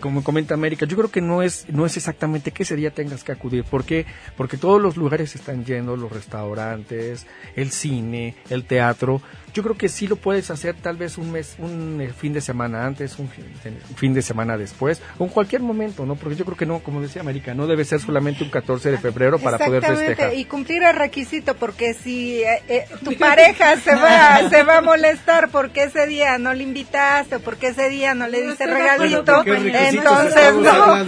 [0.00, 3.24] como comenta América, yo creo que no es, no es exactamente que ese día tengas
[3.24, 3.64] que acudir.
[3.64, 4.06] ¿Por qué?
[4.36, 9.22] Porque todos los lugares están llenos, los restaurantes, el cine, el teatro.
[9.54, 12.40] Yo creo que sí lo puedes hacer tal vez un mes, un eh, fin de
[12.40, 16.16] semana antes, un fin de semana después, o en cualquier momento, ¿no?
[16.16, 18.98] Porque yo creo que no, como decía América, no debe ser solamente un 14 de
[18.98, 20.34] febrero para poder festejar.
[20.34, 24.80] Y cumplir el requisito, porque si eh, eh, tu pareja se va, se va a
[24.80, 29.44] molestar porque ese día no le invitaste, o porque ese día no le diste regalito,
[29.46, 31.06] entonces no.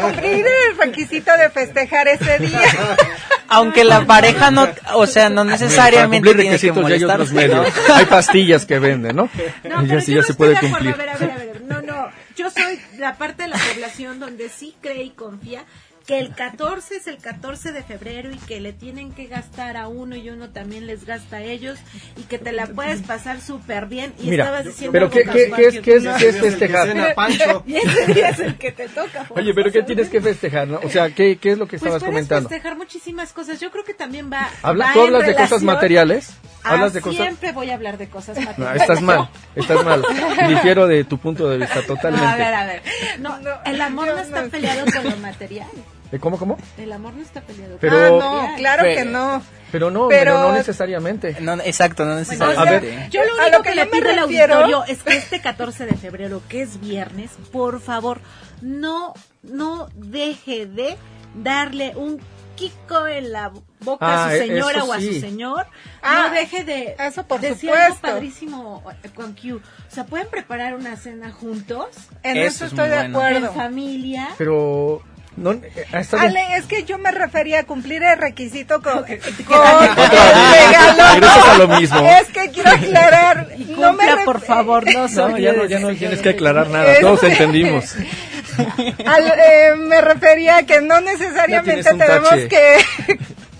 [0.00, 2.60] cumplir el requisito de festejar ese día.
[3.48, 7.66] Aunque la pareja no, o sea, no necesariamente Para cumplir tiene que ya hay medios.
[7.94, 9.28] Hay pastillas que venden, ¿no?
[9.64, 10.76] No, ya pero sí, yo ya no se estoy puede de acuerdo.
[10.76, 10.94] cumplir.
[10.94, 11.62] A ver, a ver, a ver.
[11.62, 12.08] No, no.
[12.36, 15.64] Yo soy la parte de la población donde sí cree y confía
[16.06, 19.88] que el 14 es el 14 de febrero y que le tienen que gastar a
[19.88, 21.78] uno y uno también les gasta a ellos
[22.18, 24.12] y que te la puedes pasar súper bien.
[24.18, 26.88] Y Mira, estabas diciendo pero ¿qué, qué, qué es, que qué es, qué es festejar?
[26.88, 27.62] Cena Pancho.
[27.66, 29.26] Y ese día es el que te toca.
[29.30, 30.68] Oye, pero ¿qué tienes que festejar?
[30.68, 30.80] no?
[30.82, 32.48] O sea, ¿qué, qué es lo que Pues estabas comentando?
[32.50, 33.58] festejar muchísimas cosas.
[33.58, 34.50] Yo creo que también va.
[34.62, 36.34] Habla- va ¿Tú hablas de cosas materiales?
[36.62, 37.20] Ah, ¿Hablas de cosas?
[37.22, 38.82] Siempre voy a hablar de cosas No, materiales.
[38.82, 40.02] estás mal, estás mal.
[40.48, 42.44] Difiero de tu punto de vista No, a ver, totalmente.
[42.44, 42.82] a ver.
[43.20, 45.68] No, el amor no está peleado con lo material.
[46.14, 46.56] ¿Eh, ¿Cómo, cómo?
[46.78, 49.42] El amor no está peleado Pero- ah, no, claro que no.
[49.72, 51.36] Pero no, pero, Pero- no necesariamente.
[51.40, 52.92] No, exacto, no Bueno, necesariamente.
[52.94, 53.10] a ver.
[53.10, 55.40] yo lo A único lo que que, le me pido al auditorio es que este
[55.40, 58.20] 14 de febrero, que es viernes, por favor,
[58.62, 60.96] no, no deje de
[61.34, 62.20] darle un
[62.54, 63.50] kiko en la
[63.80, 65.66] boca Ah, a su e- señora o a su señor.
[66.02, 68.06] Ah, no deje de eso por decir algo supuesto.
[68.06, 69.56] padrísimo eh, con Q.
[69.56, 69.60] O
[69.92, 71.86] sea, pueden preparar una cena juntos,
[72.22, 73.18] En Eso eso, es estoy de bueno.
[73.18, 73.46] acuerdo.
[73.48, 74.28] en familia.
[74.38, 75.02] Pero
[75.36, 75.60] no, eh,
[75.92, 76.30] está bien.
[76.30, 81.12] Ale, es que yo me refería a cumplir el requisito con, con Otra vez, regalo.
[81.12, 82.08] regresas a lo mismo.
[82.20, 83.48] Es que quiero aclarar.
[83.58, 86.68] Y no me por favor, no No, soy ya no, ya no tienes que aclarar
[86.68, 87.94] nada, todos entendimos.
[89.06, 92.48] al- eh, me refería a que no necesariamente tenemos tache.
[92.48, 92.78] que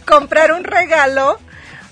[0.06, 1.38] comprar un regalo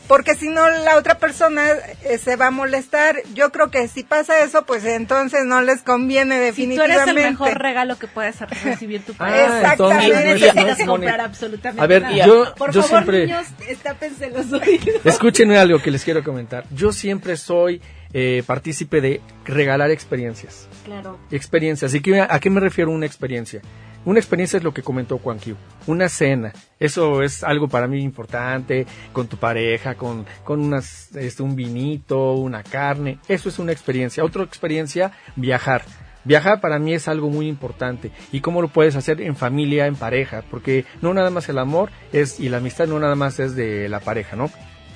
[0.09, 1.67] porque si no la otra persona
[2.05, 3.17] eh, se va a molestar.
[3.35, 6.95] Yo creo que si pasa eso, pues entonces no les conviene Si tú definitivamente.
[7.03, 9.73] eres el mejor regalo que puedes recibir tu Ah, pareja.
[9.73, 10.09] entonces Exactamente.
[10.09, 12.27] no no es- necesitas comprar absolutamente A ver, nada.
[12.27, 15.01] yo- Por yo favor, siempre- niños, estápense los oídos.
[15.05, 16.65] Escúchenme algo que les quiero comentar.
[16.71, 17.81] Yo siempre soy
[18.15, 20.69] eh, partícipe de regalar experiencias.
[20.85, 21.19] Claro.
[21.31, 21.95] Experiencias.
[21.95, 23.63] ¿Y qué- a qué me refiero una experiencia?
[24.05, 25.55] Una experiencia es lo que comentó Juan Q.
[25.87, 26.53] Una cena.
[26.81, 28.87] Eso es algo para mí importante.
[29.13, 33.19] Con tu pareja, con, con unas, este, un vinito, una carne.
[33.29, 34.25] Eso es una experiencia.
[34.25, 35.85] Otra experiencia, viajar.
[36.25, 38.11] Viajar para mí es algo muy importante.
[38.33, 40.43] ¿Y cómo lo puedes hacer en familia, en pareja?
[40.51, 43.89] Porque no nada más el amor es, y la amistad no nada más es de
[43.89, 44.51] la pareja, ¿no?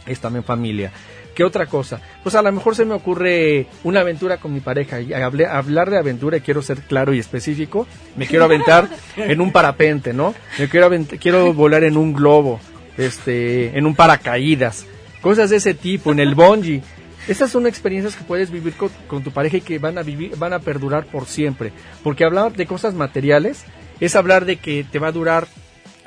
[0.07, 0.93] Es también familia.
[1.37, 2.01] ¿Qué otra cosa?
[2.23, 5.01] Pues a lo mejor se me ocurre una aventura con mi pareja.
[5.03, 9.41] Y hablé- hablar de aventura, y quiero ser claro y específico, me quiero aventar en
[9.43, 10.35] un parapente, ¿no?
[10.59, 12.59] Me quiero, quiero volar en un globo,
[12.97, 14.87] este, en un paracaídas,
[15.21, 16.83] cosas de ese tipo, en el bungee.
[17.29, 20.37] Esas son experiencias que puedes vivir con, con tu pareja y que van a vivir,
[20.39, 21.71] van a perdurar por siempre.
[22.03, 23.65] Porque hablar de cosas materiales
[24.01, 25.47] es hablar de que te va a durar,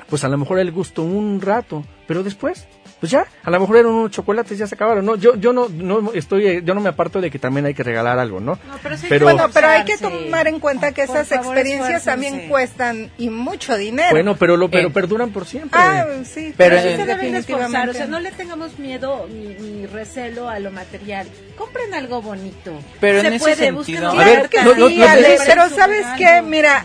[0.08, 2.66] pues a lo mejor el gusto un rato, pero después,
[3.00, 5.04] pues ya, a lo mejor eran unos chocolates, ya se acabaron.
[5.06, 7.72] No, yo, yo no, no estoy, eh, yo no me aparto de que también hay
[7.74, 8.52] que regalar algo, ¿no?
[8.68, 12.04] No, pero sí Pero- Bueno, pero hay que tomar en cuenta que esas favor, experiencias
[12.04, 14.10] también cuestan y mucho dinero.
[14.10, 14.92] Bueno, pero lo, pero Eh.
[14.92, 15.80] perduran por siempre.
[15.80, 17.90] ah, sí, Pero Pero sí se deben de esforzar, definitivamente.
[17.90, 21.26] o sea, no le tengamos miedo ni, ni recelo a lo material.
[21.56, 22.72] Compren algo bonito.
[23.00, 25.68] Pero se en ese puede, sentido- A ver, no- no- sí, no- Ale, no- pero
[25.70, 26.42] ¿sabes qué?
[26.42, 26.84] Mira,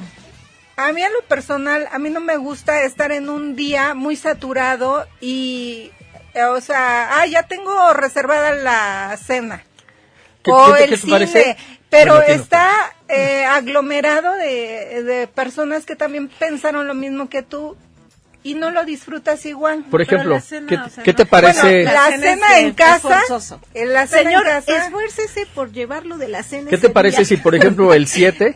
[0.78, 4.16] a mí a lo personal, a mí no me gusta estar en un día muy
[4.16, 5.92] saturado y,
[6.44, 9.64] o sea, ah, ya tengo reservada la cena.
[10.44, 11.58] ¿Qué- o el cine, parece?
[11.90, 12.70] pero Bueno, está
[13.10, 17.76] eh, aglomerado de, de personas que también pensaron lo mismo que tú
[18.44, 19.86] y no lo disfrutas igual.
[19.90, 21.62] Por ejemplo, cena, ¿qué, o sea, qué no- te parece?
[21.84, 23.22] Bueno, la cena cena es, en casa,
[23.74, 26.70] la cena Señor, en casa, esfuércese por llevarlo de la cena.
[26.70, 27.26] ¿Qué te parece día.
[27.26, 28.56] si, por ejemplo, el 7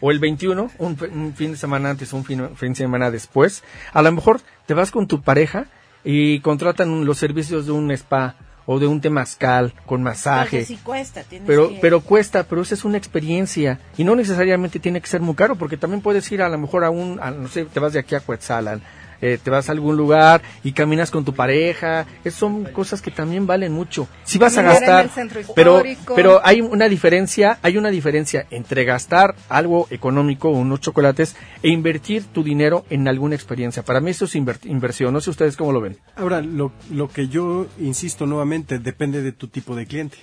[0.00, 2.76] o el 21, un, fe- un fin de semana antes o un fin, fin de
[2.78, 3.62] semana después,
[3.92, 5.66] a lo mejor te vas con tu pareja
[6.04, 8.34] y contratan los servicios de un spa
[8.66, 10.58] o de un temazcal con masaje?
[10.58, 14.78] Porque sí cuesta, Pero, que- pero cuesta, pero esa es una experiencia y no necesariamente
[14.78, 17.30] tiene que ser muy caro porque también puedes ir a lo mejor a un, a,
[17.30, 18.82] no sé, te vas de aquí a Cuetzalan,
[19.20, 23.10] eh, te vas a algún lugar y caminas con tu pareja, es- son cosas que
[23.10, 24.08] también valen mucho.
[24.24, 26.14] Si vas a gastar, el centro pero, histórico.
[26.14, 32.24] pero hay una diferencia, hay una diferencia entre gastar algo económico, unos chocolates, e invertir
[32.24, 33.82] tu dinero en alguna experiencia.
[33.82, 35.96] Para mí eso es inver- inversión, no sé ustedes cómo lo ven.
[36.16, 40.18] Ahora, lo, lo que yo insisto nuevamente, depende de tu tipo de cliente.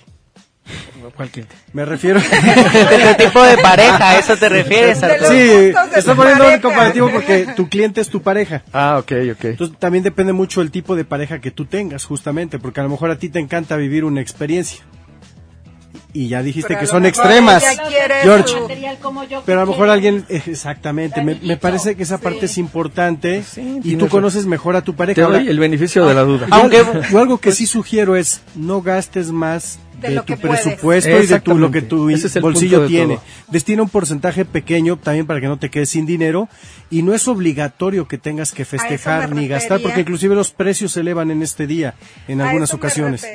[1.14, 1.54] ¿Cuál cliente?
[1.72, 2.20] Me refiero...
[3.16, 5.30] Tu tipo de pareja, ¿a eso te refieres, Arturo?
[5.30, 8.62] sí, está poniendo un comparativo porque tu cliente es tu pareja.
[8.72, 9.44] Ah, ok, ok.
[9.44, 12.88] Entonces también depende mucho el tipo de pareja que tú tengas, justamente, porque a lo
[12.88, 14.82] mejor a ti te encanta vivir una experiencia.
[16.12, 17.64] y ya dijiste Pero a que lo son mejor extremas.
[18.22, 21.94] George, su- material como yo pero a lo mejor alguien, eh, exactamente, me, me parece
[21.94, 25.14] que esa parte es importante y tienes tú conoces mejor a tu pareja.
[25.14, 26.46] Te doy el beneficio de la duda.
[26.50, 30.36] Aunque yo algo que sí sugiero es no gastes más De de, lo tu que
[30.36, 33.14] presupuesto y de tu, lo que tu Ese es el bolsillo tiene.
[33.14, 33.24] todo.
[33.48, 36.48] Destina un porcentaje pequeño también para que no te quedes sin dinero
[36.90, 41.00] y no es obligatorio que tengas que festejar ni gastar porque inclusive los precios se
[41.00, 41.94] elevan en este día
[42.28, 43.26] en A algunas eso ocasiones.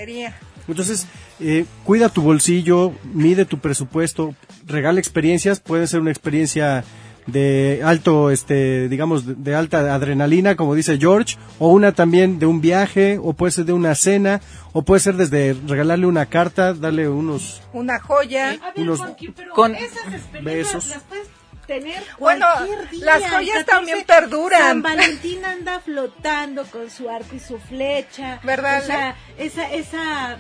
[0.68, 1.08] Entonces,
[1.40, 4.36] eh, cuida tu bolsillo, mide tu presupuesto,
[4.66, 6.84] regala experiencias, puede ser una experiencia
[7.28, 12.62] de alto, este, digamos, de, alta adrenalina, como dice George, o una también de un
[12.62, 14.42] viaje, o puede ser de una cena,
[14.74, 18.50] o puede ser desde regalarle una carta, darle unos, Una joya.
[18.62, 20.04] A ver, unos Juanqui, pero con- esas
[20.42, 20.88] besos.
[20.88, 21.28] las puedes
[21.68, 23.06] tener Bueno, cualquier día.
[23.06, 24.60] las joyas 14, también perduran.
[24.62, 28.40] San Valentín anda flotando con su arco y su flecha.
[28.44, 30.38] ¿Verdad, O sea, esa, esa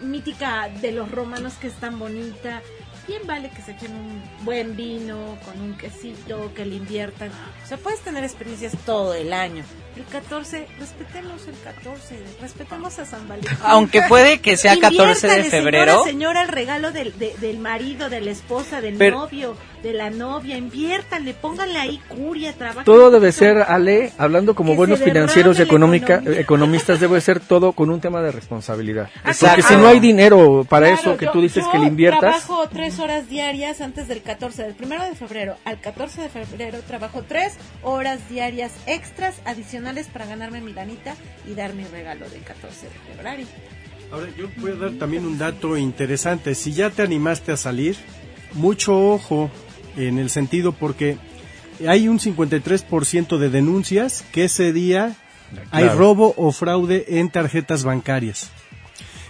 [0.00, 2.60] mítica de los romanos que es tan bonita.
[3.06, 7.30] Bien vale que se echen un buen vino con un quesito, que le inviertan.
[7.62, 9.62] O sea, puedes tener experiencias todo el año.
[9.96, 13.56] El 14, respetemos el 14, respetemos a San Valentín.
[13.62, 16.02] Aunque puede que sea 14 de febrero.
[16.02, 19.92] Señora, señora, el regalo del, de- del marido, de la esposa, del Pero- novio, de
[19.92, 22.84] la novia, inviértanle, pónganle ahí curia, trabajen.
[22.84, 27.72] Todo debe ser, Ale, hablando como Que buenos financieros y económica, economistas, debe ser todo
[27.72, 29.10] con un tema de responsabilidad.
[29.24, 29.46] Exacto.
[29.62, 31.86] Porque si no hay dinero para Claro, eso que yo- tú dices yo que le
[31.86, 36.28] inviertas, trabajo tres horas diarias antes del 14, del primero de febrero al 14 de
[36.30, 41.14] febrero, trabajo tres horas diarias extras adicionales para ganarme mi lanita
[41.46, 43.42] y dar mi regalo del 14 de febrero.
[44.10, 46.54] Ahora, yo voy a dar también un dato interesante.
[46.54, 47.96] Si ya te animaste a salir,
[48.54, 49.50] mucho ojo
[49.96, 51.18] en el sentido porque
[51.86, 55.16] hay un 53% de denuncias que ese día
[55.70, 58.50] hay robo o fraude en tarjetas bancarias.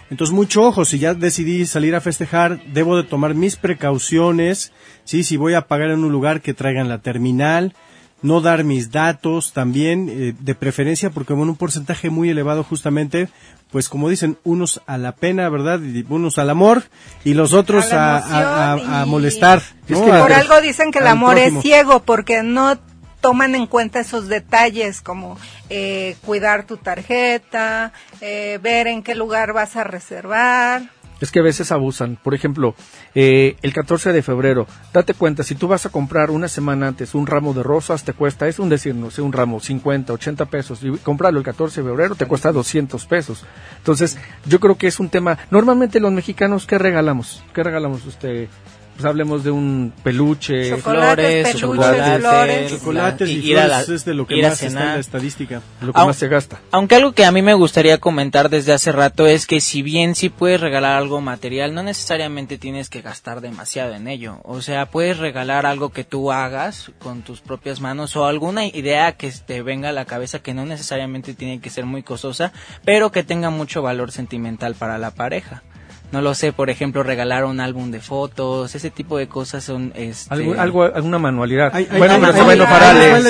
[0.09, 4.71] Entonces, mucho ojo, si ya decidí salir a festejar, debo de tomar mis precauciones,
[5.03, 7.73] sí, si voy a pagar en un lugar que traigan la terminal,
[8.21, 13.29] no dar mis datos también, eh, de preferencia, porque con un porcentaje muy elevado justamente,
[13.71, 15.79] pues como dicen, unos a la pena, ¿verdad?
[15.81, 16.83] Y unos al amor
[17.23, 19.61] y los otros A a, a- a- emoción a y- molestar.
[19.87, 21.59] Por algo dicen que el amor prójimo.
[21.59, 22.77] es ciego porque no
[23.21, 25.37] toman en cuenta esos detalles como
[25.69, 27.91] eh, cuidar tu tarjeta,
[28.21, 30.83] eh, ver en qué lugar vas a reservar.
[31.25, 32.17] Es que a veces abusan.
[32.21, 32.75] Por ejemplo,
[33.13, 37.13] eh, el 14 de febrero, date cuenta, si tú vas a comprar una semana antes
[37.13, 40.45] un ramo de rosas, te cuesta, es un decir, no sé, un ramo, 50, 80
[40.45, 43.43] pesos, y comprarlo el 14 de febrero te cuesta 200 pesos.
[43.77, 47.43] Entonces, yo creo que es un tema, normalmente los mexicanos, ¿qué regalamos?
[47.53, 48.47] ¿Qué regalamos usted?
[48.95, 52.71] Pues hablemos de un peluche, Chocolates, flores, peluches, chocolates, flores.
[52.71, 55.61] Chocolates y, flores la- es de lo que más está en la estadística.
[55.81, 56.61] lo que más se gasta.
[56.71, 60.15] Aunque algo que a mí me gustaría comentar desde hace rato es que si bien
[60.15, 64.39] sí puedes regalar algo material, no necesariamente tienes que gastar demasiado en ello.
[64.43, 69.11] O sea, puedes regalar algo que tú hagas con tus propias manos o alguna idea
[69.17, 72.53] que te venga a la cabeza que no necesariamente tiene que ser muy costosa,
[72.85, 75.63] pero que tenga mucho valor sentimental para la pareja.
[76.11, 79.91] No lo sé, por ejemplo, regalar un álbum de fotos, ese tipo de cosas son...
[79.95, 80.33] Este...
[80.33, 81.71] Algo, algo, alguna manualidad.
[81.73, 83.21] Hay- hay- bueno, hay- pero se va a enojar Ale.
[83.21, 83.29] la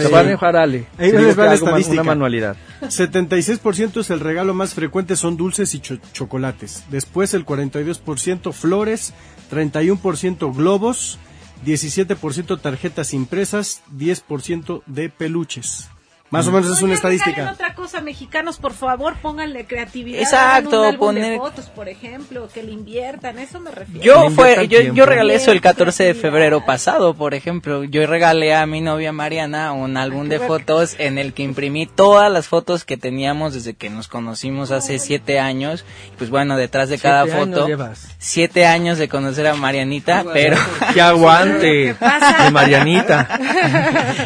[0.00, 0.86] Se va a enojar Ale.
[0.98, 2.00] Ahí les va la estadística.
[2.02, 2.56] Una manualidad.
[2.82, 6.84] 76% es el regalo más frecuente son dulces y cho- chocolates.
[6.90, 9.12] Después el 42% flores,
[9.50, 11.18] 31% globos,
[11.64, 15.90] 17% tarjetas impresas, 10% de peluches.
[16.30, 17.52] Más o menos es una estadística.
[17.52, 20.20] otra cosa, mexicanos, por favor, pónganle creatividad.
[20.20, 24.02] Exacto, un poner- de fotos, por ejemplo, que le inviertan, eso me refiero.
[24.02, 27.84] Yo fue, yo, yo regalé eso el Tiempo, 14 de febrero pasado, por ejemplo.
[27.84, 32.30] Yo regalé a mi novia Mariana un álbum de fotos en el que imprimí todas
[32.32, 35.84] las fotos que teníamos desde que nos conocimos hace siete años.
[36.18, 38.08] Pues bueno, detrás de cada Siete foto, llevas.
[38.18, 40.56] siete años de conocer a Marianita, pero,
[40.92, 41.94] ¡Que aguante!
[41.94, 43.28] De Marianita.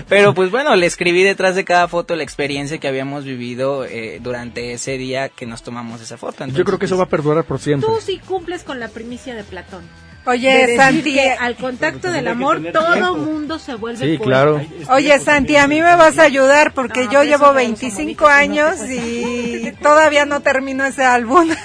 [0.08, 4.20] pero pues bueno, le escribí detrás de cada foto la experiencia que habíamos vivido eh,
[4.22, 6.46] durante ese día que nos tomamos esa foto.
[6.46, 7.88] Yo creo que eso va a perdurar por siempre.
[7.88, 9.82] Tú sí cumples con la primicia de Platón.
[10.26, 14.24] Oye, Santi, que al contacto del amor todo mundo se vuelve Sí, poeta.
[14.24, 14.60] claro.
[14.90, 18.26] oye, Santi, a mí me vas a ayudar porque No, yo llevo no los 25
[18.28, 21.48] amoritos, años no y todavía no termino ese álbum.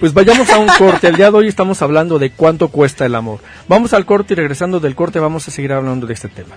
[0.00, 1.06] Pues vayamos a un corte.
[1.06, 3.38] El día de hoy estamos hablando de cuánto cuesta el amor.
[3.68, 6.56] Vamos al corte y regresando del corte vamos a seguir hablando de este tema.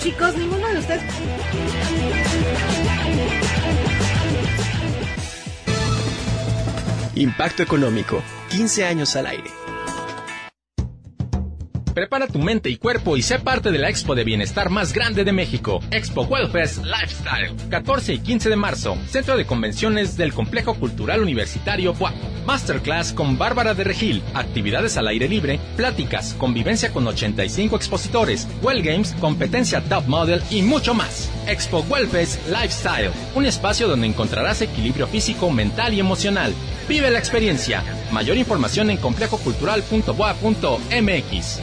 [0.00, 1.02] Chicos, ninguno de ustedes
[7.16, 9.59] Impacto económico, 15 años al aire.
[12.00, 15.22] Prepara tu mente y cuerpo y sé parte de la expo de bienestar más grande
[15.22, 20.72] de México, Expo Wellfest Lifestyle, 14 y 15 de marzo, Centro de Convenciones del Complejo
[20.76, 22.14] Cultural Universitario BUAP.
[22.46, 28.80] Masterclass con Bárbara de Regil, actividades al aire libre, pláticas, convivencia con 85 expositores, Well
[28.80, 31.30] Games, competencia Top Model y mucho más.
[31.48, 36.54] Expo Wellfest Lifestyle, un espacio donde encontrarás equilibrio físico, mental y emocional.
[36.88, 37.84] Vive la experiencia.
[38.10, 41.60] Mayor información en complejocultural.boa.mx.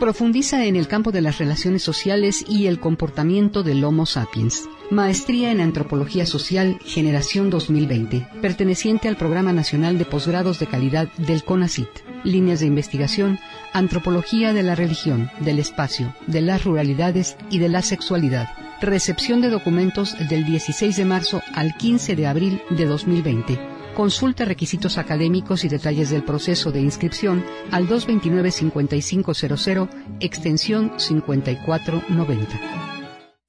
[0.00, 4.68] Profundiza en el campo de las relaciones sociales y el comportamiento del Homo sapiens.
[4.90, 11.42] Maestría en Antropología Social, Generación 2020, perteneciente al Programa Nacional de Posgrados de Calidad del
[11.42, 11.88] CONACIT.
[12.22, 13.38] Líneas de investigación,
[13.72, 18.48] Antropología de la Religión, del Espacio, de las Ruralidades y de la Sexualidad.
[18.80, 23.73] Recepción de documentos del 16 de marzo al 15 de abril de 2020.
[23.94, 29.88] Consulta requisitos académicos y detalles del proceso de inscripción al 229-5500,
[30.18, 32.60] extensión 5490.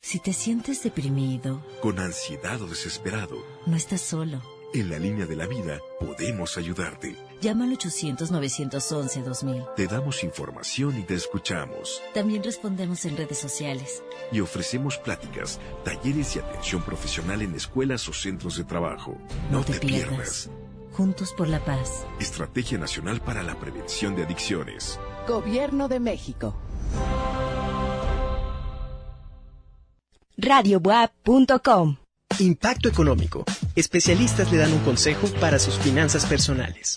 [0.02, 4.44] Si te sientes deprimido, con ansiedad o desesperado, no estás solo.
[4.76, 7.16] En la línea de la vida podemos ayudarte.
[7.42, 9.76] Llama al 800-911-2000.
[9.76, 12.02] Te damos información y te escuchamos.
[12.14, 14.04] También respondemos en redes sociales.
[14.32, 19.18] Y ofrecemos pláticas, talleres y atención profesional en escuelas o centros de trabajo.
[19.52, 20.50] No, te, pierdas.
[20.94, 22.06] Juntos por la paz.
[22.20, 25.00] Estrategia Nacional para la Prevención de Adicciones.
[25.28, 26.56] Gobierno de México.
[30.38, 31.98] radiobuap.com
[32.40, 33.46] Impacto económico.
[33.76, 36.96] Especialistas le dan un consejo para sus finanzas personales.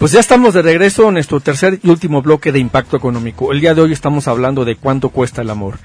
[0.00, 3.52] Pues ya estamos de regreso en nuestro tercer y último bloque de impacto económico.
[3.52, 5.76] El día de hoy estamos hablando de cuánto cuesta el amor.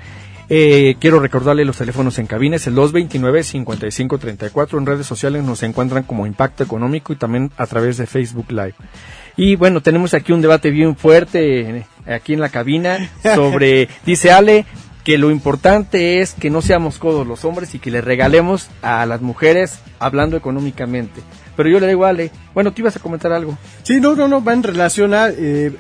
[0.47, 4.78] Eh, quiero recordarle los teléfonos en cabina, es el 229-5534.
[4.78, 8.76] En redes sociales nos encuentran como Impacto Económico y también a través de Facebook Live.
[9.36, 14.32] Y bueno, tenemos aquí un debate bien fuerte eh, aquí en la cabina sobre, dice
[14.32, 14.66] Ale,
[15.03, 19.05] que lo importante es que no seamos codos los hombres y que le regalemos a
[19.05, 21.22] las mujeres hablando económicamente.
[21.56, 23.58] Pero yo le digo a Ale, bueno, tú ibas a comentar algo.
[23.84, 25.72] Sí, no, no, no, va en relación a, eh,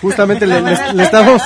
[0.00, 1.42] justamente le, le- le estamos,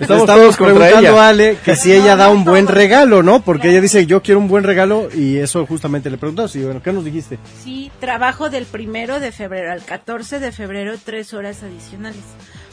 [0.00, 1.22] Estamos estamos preguntando ella.
[1.24, 3.40] a Ale que si ella da un buen regalo, ¿no?
[3.42, 6.54] Porque ella dice, yo quiero un buen regalo y eso justamente le preguntamos.
[6.56, 7.38] Y bueno, ¿qué nos dijiste?
[7.64, 12.22] Sí, trabajo del primero de febrero al 14 de febrero, tres horas adicionales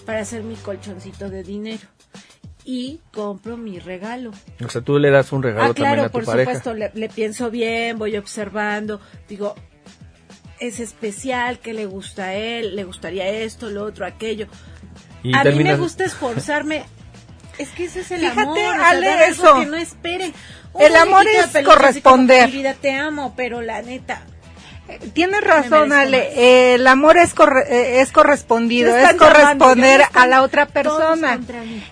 [0.06, 1.82] para hacer mi colchoncito de dinero.
[2.66, 4.32] Y compro mi regalo.
[4.66, 6.52] O sea, tú le das un regalo ah, también claro, a tu por pareja.
[6.56, 9.54] supuesto, le, le pienso bien, voy observando, digo,
[10.60, 12.76] es especial, ¿qué le gusta a él?
[12.76, 14.48] ¿Le gustaría esto, lo otro, aquello?
[15.24, 16.84] Y a mí me gusta esforzarme.
[17.58, 19.60] Es que ese es el Fíjate, amor, o sea, Ale, eso.
[19.60, 20.34] que no esperen.
[20.80, 22.48] El amor es que, corresponder.
[22.48, 24.24] "Mi vida, te amo, pero la neta,
[25.14, 26.32] Tienes razón, Ale.
[26.36, 31.34] Eh, el amor es, corre- eh, es correspondido, es llamando, corresponder a la otra persona.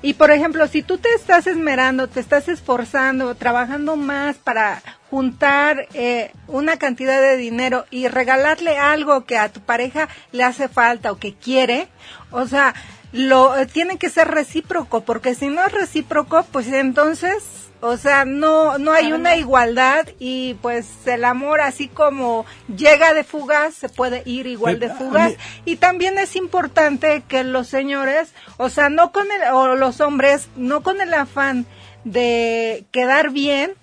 [0.02, 5.88] Y por ejemplo, si tú te estás esmerando, te estás esforzando, trabajando más para juntar
[5.94, 11.12] eh, una cantidad de dinero y regalarle algo que a tu pareja le hace falta
[11.12, 11.88] o que quiere,
[12.32, 12.74] o sea,
[13.12, 17.44] lo eh, tiene que ser recíproco, porque si no es recíproco, pues entonces,
[17.82, 23.24] o sea, no no hay una igualdad y pues el amor así como llega de
[23.24, 28.34] fugaz se puede ir igual de fugaz mí- y también es importante que los señores,
[28.58, 31.66] o sea, no con el o los hombres, no con el afán
[32.04, 33.74] de quedar bien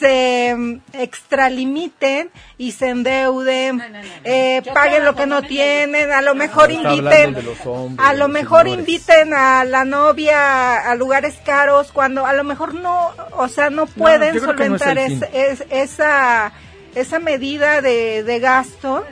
[0.00, 3.80] se mm, extralimiten y se endeuden,
[4.24, 8.14] eh, paguen lo que no tienen, a lo mejor inviten, hablando de los hombres, a
[8.14, 8.80] lo mejor señores.
[8.88, 13.86] inviten a la novia a lugares caros cuando a lo mejor no, o sea, no
[13.86, 16.52] pueden es solventar es- esa
[16.96, 19.04] esa medida de, de gasto.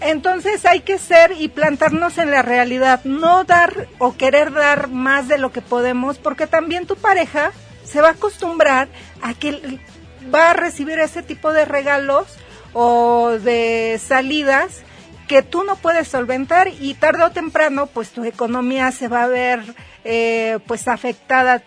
[0.00, 5.28] Entonces hay que ser y plantarnos en la realidad, no dar o querer dar más
[5.28, 7.52] de lo que podemos, porque también tu pareja
[7.84, 8.88] se va a acostumbrar
[9.22, 9.78] a que
[10.32, 12.26] va a recibir ese tipo de regalos
[12.72, 14.82] o de salidas
[15.28, 19.28] que tú no puedes solventar y tarde o temprano pues tu economía se va a
[19.28, 19.60] ver
[20.04, 21.62] eh, pues afectada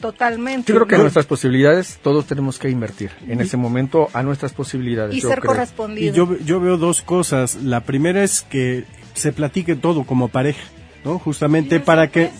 [0.00, 0.72] totalmente.
[0.72, 5.14] Yo creo que nuestras posibilidades todos tenemos que invertir en ese momento a nuestras posibilidades.
[5.14, 5.52] y yo ser creo.
[5.52, 6.10] correspondido.
[6.10, 7.56] Y yo, yo veo dos cosas.
[7.62, 8.84] La primera es que
[9.14, 10.62] se platique todo como pareja,
[11.04, 11.18] ¿no?
[11.18, 12.30] Justamente para que...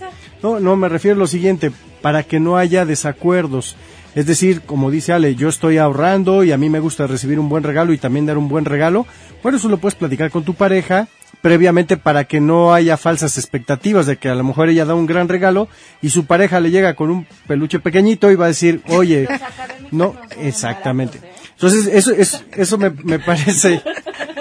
[0.42, 1.70] No, no, me refiero a lo siguiente,
[2.00, 3.76] para que no haya desacuerdos.
[4.14, 7.48] Es decir, como dice Ale, yo estoy ahorrando y a mí me gusta recibir un
[7.48, 9.06] buen regalo y también dar un buen regalo.
[9.42, 11.08] Bueno, eso lo puedes platicar con tu pareja
[11.40, 15.06] previamente para que no haya falsas expectativas de que a lo mejor ella da un
[15.06, 15.68] gran regalo
[16.00, 19.26] y su pareja le llega con un peluche pequeñito y va a decir, oye,
[19.90, 21.20] no, exactamente.
[21.54, 23.82] Entonces, eso, eso, eso me, me parece,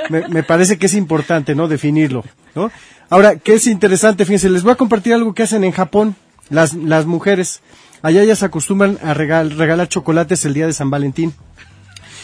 [0.09, 1.67] me, me parece que es importante, ¿no?
[1.67, 2.23] Definirlo,
[2.55, 2.71] ¿no?
[3.09, 4.25] Ahora, ¿qué es interesante?
[4.25, 6.15] Fíjense, les voy a compartir algo que hacen en Japón
[6.49, 7.61] las, las mujeres.
[8.01, 11.33] Allá ellas acostumbran a regal, regalar chocolates el día de San Valentín.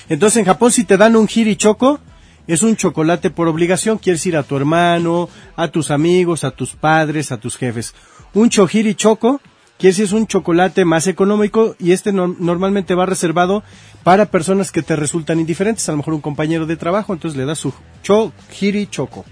[0.09, 1.99] Entonces, en Japón, si te dan un choco
[2.47, 3.97] es un chocolate por obligación.
[3.97, 7.93] Quieres ir a tu hermano, a tus amigos, a tus padres, a tus jefes.
[8.33, 9.41] Un chohiri choco
[9.77, 13.63] quiere decir es un chocolate más económico y este normalmente va reservado
[14.03, 17.45] para personas que te resultan indiferentes, a lo mejor un compañero de trabajo, entonces le
[17.45, 19.25] das su chohiri choco.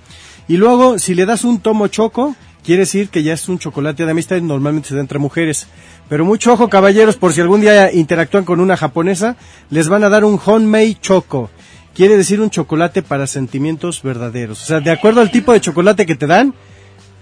[0.48, 2.36] Y luego, si le das un tomo choco,
[2.66, 5.68] quiere decir que ya es un chocolate de amistad y normalmente se da entre mujeres.
[6.10, 9.38] Pero mucho ojo, caballeros, por si algún día interactúan con una japonesa,
[9.70, 11.50] les van a dar un honmei choco.
[11.94, 14.62] Quiere decir un chocolate para sentimientos verdaderos.
[14.64, 16.54] O sea, de acuerdo al tipo de chocolate que te dan,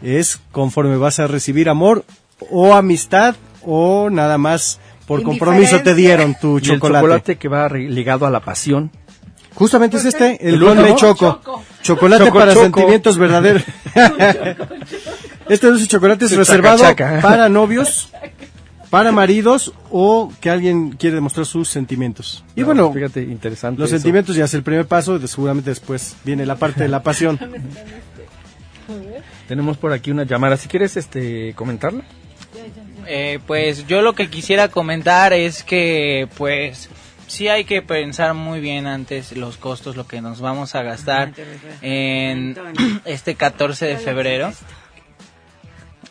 [0.01, 2.03] es conforme vas a recibir amor
[2.49, 6.97] o amistad o nada más por compromiso te dieron tu chocolate.
[6.97, 8.91] el chocolate que va ligado a la pasión.
[9.53, 11.39] Justamente es este, el Honmei Choco.
[11.83, 13.63] Chocolate para sentimientos verdaderos.
[15.49, 16.83] este dulce chocolate es reservado
[17.21, 18.09] para novios,
[18.89, 22.43] para maridos o que alguien quiere demostrar sus sentimientos.
[22.55, 23.79] Y bueno, fíjate, interesante.
[23.79, 27.39] Los sentimientos ya es el primer paso, seguramente después viene la parte de la pasión.
[29.47, 32.03] Tenemos por aquí una llamada, si quieres este comentarla.
[33.07, 36.89] Eh, pues yo lo que quisiera comentar es que pues
[37.27, 41.33] sí hay que pensar muy bien antes los costos, lo que nos vamos a gastar
[41.81, 42.55] en
[43.05, 44.51] este 14 de febrero.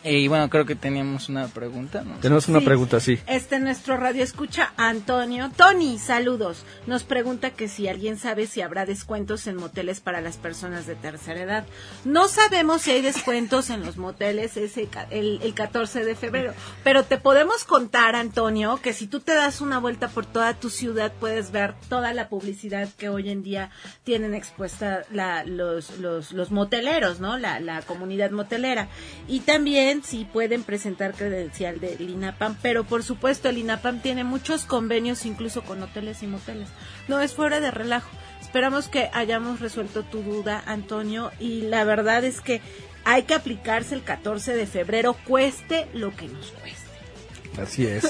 [0.03, 2.03] Y bueno, creo que teníamos una pregunta.
[2.21, 3.19] Tenemos una pregunta, sí.
[3.27, 5.51] Este nuestro radio escucha Antonio.
[5.55, 6.65] Tony, saludos.
[6.87, 10.95] Nos pregunta que si alguien sabe si habrá descuentos en moteles para las personas de
[10.95, 11.65] tercera edad.
[12.05, 17.03] No sabemos si hay descuentos en los moteles ese, el, el 14 de febrero, pero
[17.03, 21.13] te podemos contar, Antonio, que si tú te das una vuelta por toda tu ciudad
[21.19, 23.69] puedes ver toda la publicidad que hoy en día
[24.03, 27.37] tienen expuesta la, los, los, los moteleros, ¿no?
[27.37, 28.89] La, la comunidad motelera.
[29.27, 34.65] Y también si pueden presentar credencial del INAPAM, pero por supuesto el INAPAM tiene muchos
[34.65, 36.69] convenios incluso con hoteles y moteles.
[37.07, 38.09] No es fuera de relajo.
[38.41, 42.61] Esperamos que hayamos resuelto tu duda, Antonio, y la verdad es que
[43.03, 47.61] hay que aplicarse el 14 de febrero, cueste lo que nos cueste.
[47.61, 48.07] Así es.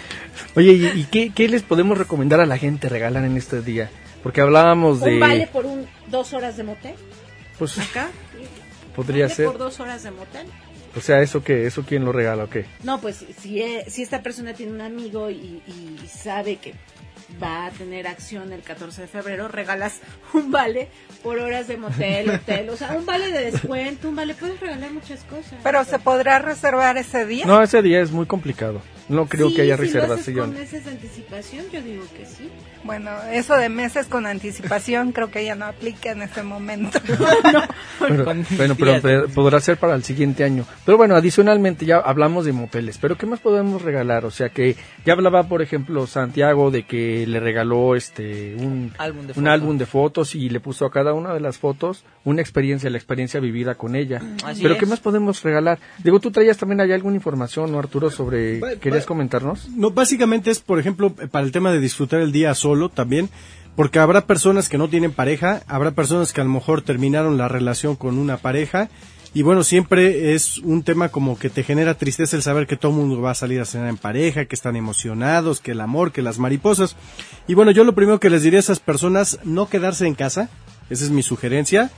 [0.56, 3.90] Oye, ¿y, qué, les podemos recomendar a la gente regalar en este día?
[4.22, 5.14] Porque hablábamos de...
[5.14, 6.94] ¿Un vale por un, dos horas de motel?
[7.58, 8.10] Pues acá.
[8.96, 9.46] Podría ser.
[9.46, 10.46] por dos horas de motel?
[10.96, 11.66] O sea, ¿eso qué?
[11.66, 12.66] ¿Eso quién lo regala o qué?
[12.82, 16.74] No, pues si, e, si esta persona tiene un amigo y, y sabe que
[17.42, 20.00] va a tener acción el 14 de febrero, regalas
[20.32, 20.88] un vale
[21.22, 24.90] por horas de motel, hotel, o sea, un vale de descuento, un vale, puedes regalar
[24.92, 25.54] muchas cosas.
[25.62, 27.46] Pero ¿se podrá reservar ese día?
[27.46, 28.82] No, ese día es muy complicado.
[29.08, 30.24] No creo que haya reservación.
[30.24, 32.48] Si con meses de anticipación, yo digo que sí.
[32.82, 36.98] Bueno, eso de meses con anticipación creo que ya no aplica en este momento.
[38.00, 40.64] bueno, pero podrá ser para el siguiente año.
[40.86, 44.24] Pero bueno, adicionalmente ya hablamos de moteles, pero ¿qué más podemos regalar?
[44.24, 49.26] O sea que ya hablaba, por ejemplo, Santiago de que le regaló este un álbum
[49.26, 52.40] de, un álbum de fotos y le puso a cada una de las fotos una
[52.40, 54.22] experiencia, la experiencia vivida con ella.
[54.60, 55.78] pero ¿qué más podemos regalar?
[56.02, 58.60] Digo, tú traías también hay alguna información, ¿no, Arturo, sobre...
[58.78, 59.68] ¿Querías comentarnos?
[59.70, 63.28] No, básicamente es, por ejemplo, para el tema de disfrutar el día solo también,
[63.76, 67.48] porque habrá personas que no tienen pareja, habrá personas que a lo mejor terminaron la
[67.48, 68.88] relación con una pareja
[69.32, 72.90] y bueno, siempre es un tema como que te genera tristeza el saber que todo
[72.90, 76.10] el mundo va a salir a cenar en pareja, que están emocionados, que el amor,
[76.10, 76.96] que las mariposas.
[77.46, 80.50] Y bueno, yo lo primero que les diría a esas personas, no quedarse en casa,
[80.90, 81.92] esa es mi sugerencia,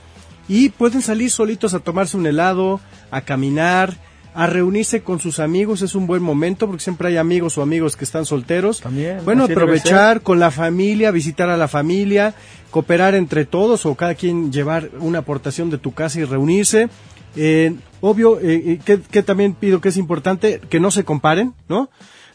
[0.47, 3.97] y pueden salir solitos a tomarse un helado, a caminar,
[4.35, 7.95] a reunirse con sus amigos es un buen momento porque siempre hay amigos o amigos
[7.95, 8.81] que están solteros.
[8.81, 9.19] También.
[9.23, 12.33] Bueno, aprovechar con la familia, visitar a la familia,
[12.71, 16.89] cooperar entre todos o cada quien llevar una aportación de tu casa y reunirse.
[17.35, 21.89] Eh, obvio, eh, eh, que, también pido que es importante que no se comparen, ¿no?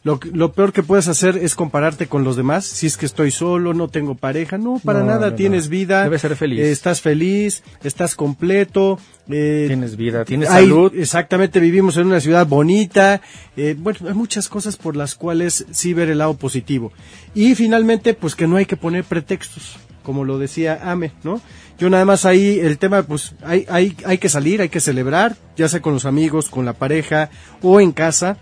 [0.04, 2.64] Lo, lo, peor que puedes hacer es compararte con los demás.
[2.64, 6.04] Si es que estoy solo, no tengo pareja, no, para nada, tienes vida.
[6.04, 6.60] Debes ser feliz.
[6.60, 8.98] estás feliz, estás completo.
[9.26, 10.92] tienes vida, tienes salud.
[10.94, 13.20] Exactamente, vivimos en una ciudad bonita.
[13.78, 16.92] bueno, hay muchas cosas por las cuales sí ver el lado positivo.
[17.34, 21.40] Y finalmente, pues que no hay que poner pretextos, como lo decía Ame, ¿no?
[21.78, 25.36] Yo nada más ahí, el tema, pues hay, hay, hay que salir, hay que celebrar,
[25.56, 27.30] ya sea con los amigos, con la pareja
[27.62, 28.36] o en casa.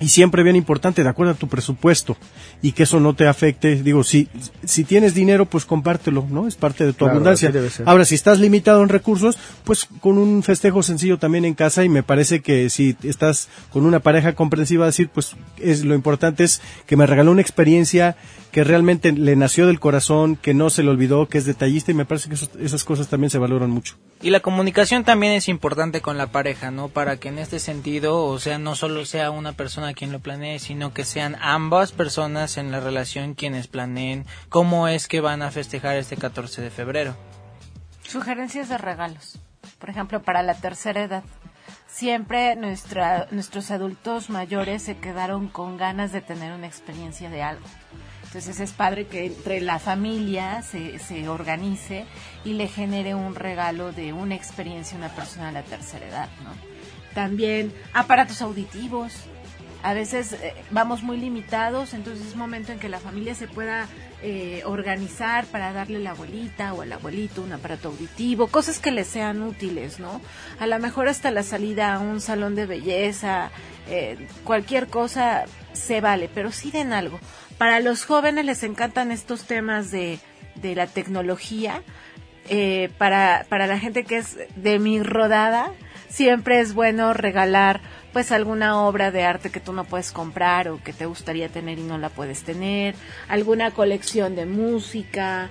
[0.00, 2.16] Y siempre bien importante, de acuerdo a tu presupuesto
[2.62, 3.82] y que eso no te afecte.
[3.82, 4.28] Digo, si,
[4.64, 6.46] si tienes dinero, pues compártelo, ¿no?
[6.48, 7.48] Es parte de tu Claro, abundancia.
[7.48, 7.88] así debe ser.
[7.88, 11.88] Ahora, si estás limitado en recursos, pues con un festejo sencillo también en casa y
[11.88, 16.60] me parece que si estás con una pareja comprensiva, decir, pues es lo importante es
[16.86, 18.16] que me regaló una experiencia
[18.50, 21.94] que realmente le nació del corazón, que no se le olvidó, que es detallista y
[21.94, 23.96] me parece que eso- esas cosas también se valoran mucho.
[24.22, 26.88] Y la comunicación también es importante con la pareja, ¿no?
[26.88, 30.58] Para que en este sentido, o sea, no solo sea una persona quien lo planee,
[30.58, 35.50] sino que sean ambas personas en la relación quienes planeen cómo es que van a
[35.50, 37.16] festejar este 14 de febrero.
[38.02, 39.38] Sugerencias de regalos.
[39.78, 41.24] Por ejemplo, para la tercera edad.
[41.88, 47.66] Siempre nuestra, nuestros adultos mayores se quedaron con ganas de tener una experiencia de algo.
[48.24, 52.04] Entonces es padre que entre la familia se, se organice
[52.44, 56.28] y le genere un regalo de una experiencia a una persona de la tercera edad,
[56.42, 56.50] ¿no?
[57.14, 59.12] También aparatos auditivos.
[59.84, 63.86] A veces eh, vamos muy limitados, entonces es momento en que la familia se pueda
[64.22, 68.90] eh, organizar para darle a la abuelita o al abuelito un aparato auditivo, cosas que
[68.90, 70.22] les sean útiles, ¿no?
[70.58, 73.50] A lo mejor hasta la salida a un salón de belleza,
[73.90, 77.20] eh, cualquier cosa se vale, pero sí den algo.
[77.58, 80.18] Para los jóvenes les encantan estos temas de,
[80.54, 81.82] de la tecnología.
[82.48, 85.72] Eh, para, para la gente que es de mi rodada,
[86.08, 87.82] siempre es bueno regalar
[88.14, 91.80] pues alguna obra de arte que tú no puedes comprar o que te gustaría tener
[91.80, 92.94] y no la puedes tener,
[93.28, 95.50] alguna colección de música,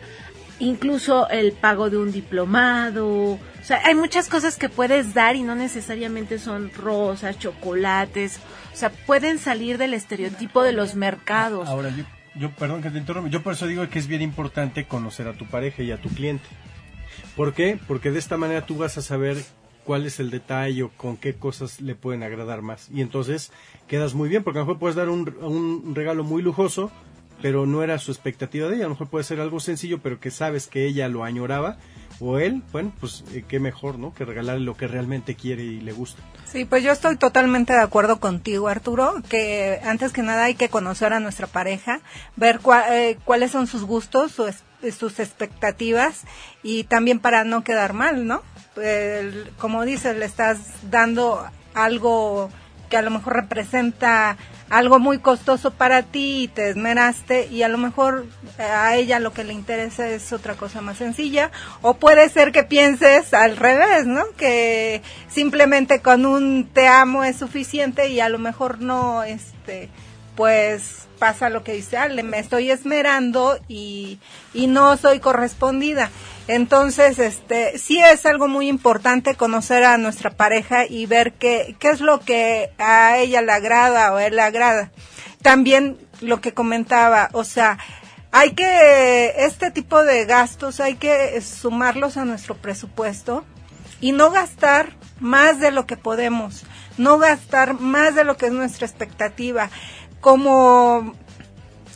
[0.59, 3.33] incluso el pago de un diplomado.
[3.33, 8.39] O sea, hay muchas cosas que puedes dar y no necesariamente son rosas, chocolates.
[8.73, 11.67] O sea, pueden salir del estereotipo de los mercados.
[11.67, 12.05] Ahora, yo,
[12.35, 15.33] yo, perdón que te interrumpa, yo por eso digo que es bien importante conocer a
[15.33, 16.47] tu pareja y a tu cliente.
[17.35, 17.77] ¿Por qué?
[17.89, 19.43] Porque de esta manera tú vas a saber
[19.83, 22.89] cuál es el detalle o con qué cosas le pueden agradar más.
[22.91, 23.51] Y entonces
[23.87, 26.91] quedas muy bien, porque a lo mejor puedes dar un, un regalo muy lujoso,
[27.41, 28.85] pero no era su expectativa de ella.
[28.85, 31.77] A lo mejor puede ser algo sencillo, pero que sabes que ella lo añoraba,
[32.19, 34.13] o él, bueno, pues eh, qué mejor, ¿no?
[34.13, 36.21] Que regalarle lo que realmente quiere y le gusta.
[36.45, 40.69] Sí, pues yo estoy totalmente de acuerdo contigo, Arturo, que antes que nada hay que
[40.69, 41.99] conocer a nuestra pareja,
[42.35, 42.59] ver
[42.91, 44.45] eh, cuáles son sus gustos, su
[44.91, 46.23] sus expectativas
[46.61, 48.43] y también para no quedar mal, ¿no?
[48.81, 50.57] El- como dices, le estás
[50.89, 52.49] dando algo
[52.89, 54.37] que a lo mejor representa
[54.69, 58.25] algo muy costoso para ti y te esmeraste y a lo mejor
[58.59, 61.49] eh, a ella lo que le interesa es otra cosa más sencilla
[61.81, 64.23] o puede ser que pienses al revés, ¿no?
[64.37, 69.89] Que simplemente con un te amo es suficiente y a lo mejor no, este,
[70.35, 74.19] pues pasa lo que dice Ale, me estoy esmerando y,
[74.53, 76.09] y no soy correspondida.
[76.47, 81.89] Entonces, este, sí es algo muy importante conocer a nuestra pareja y ver qué, qué
[81.89, 84.91] es lo que a ella le agrada o a él le agrada.
[85.41, 87.77] También lo que comentaba, o sea,
[88.31, 93.45] hay que, este tipo de gastos hay que sumarlos a nuestro presupuesto
[94.01, 96.63] y no gastar más de lo que podemos,
[96.97, 99.69] no gastar más de lo que es nuestra expectativa.
[100.19, 101.13] Como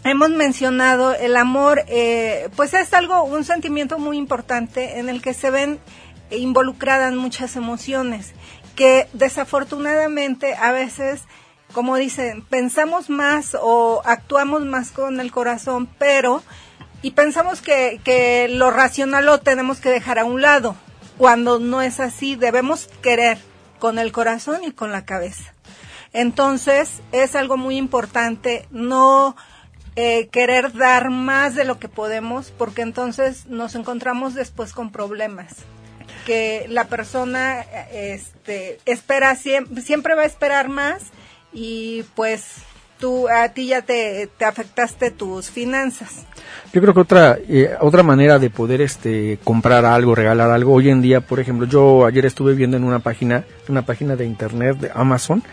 [0.04, 5.34] hemos mencionado, el amor, eh, pues es algo, un sentimiento muy importante en el que
[5.34, 5.80] se ven
[6.32, 8.34] involucradas muchas emociones,
[8.76, 11.22] que desafortunadamente a veces,
[11.74, 16.44] como dicen, pensamos más o actuamos más con el corazón, pero,
[17.02, 20.76] y pensamos que, que lo racional lo tenemos que dejar a un lado,
[21.18, 23.40] cuando no es así, debemos querer
[23.80, 25.54] con el corazón y con la cabeza.
[26.14, 29.36] Entonces, es algo muy importante no
[30.00, 35.56] eh, querer dar más de lo que podemos, porque entonces nos encontramos después con problemas.
[36.26, 41.02] Que la persona este, espera siempre, siempre va a esperar más
[41.52, 42.44] y pues
[43.00, 46.26] tú a ti ya te, te afectaste tus finanzas.
[46.74, 50.90] Yo creo que otra eh, otra manera de poder este comprar algo, regalar algo hoy
[50.90, 54.78] en día, por ejemplo, yo ayer estuve viendo en una página, una página de internet
[54.78, 55.44] de Amazon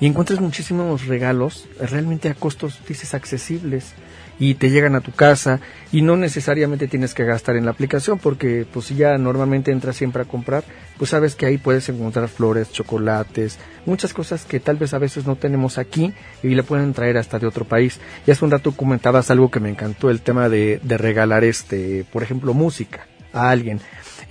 [0.00, 3.94] y encuentras muchísimos regalos realmente a costos dices accesibles
[4.38, 5.60] y te llegan a tu casa
[5.92, 9.96] y no necesariamente tienes que gastar en la aplicación porque pues si ya normalmente entras
[9.96, 10.64] siempre a comprar,
[10.98, 15.26] pues sabes que ahí puedes encontrar flores, chocolates, muchas cosas que tal vez a veces
[15.26, 18.00] no tenemos aquí y le pueden traer hasta de otro país.
[18.26, 22.04] Y hace un rato comentabas algo que me encantó, el tema de, de regalar este,
[22.12, 23.80] por ejemplo, música a alguien.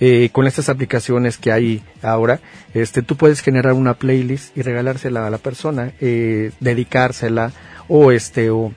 [0.00, 2.40] Eh, con estas aplicaciones que hay ahora,
[2.74, 7.52] este, tú puedes generar una playlist y regalársela a la persona, eh, dedicársela
[7.88, 8.72] o este o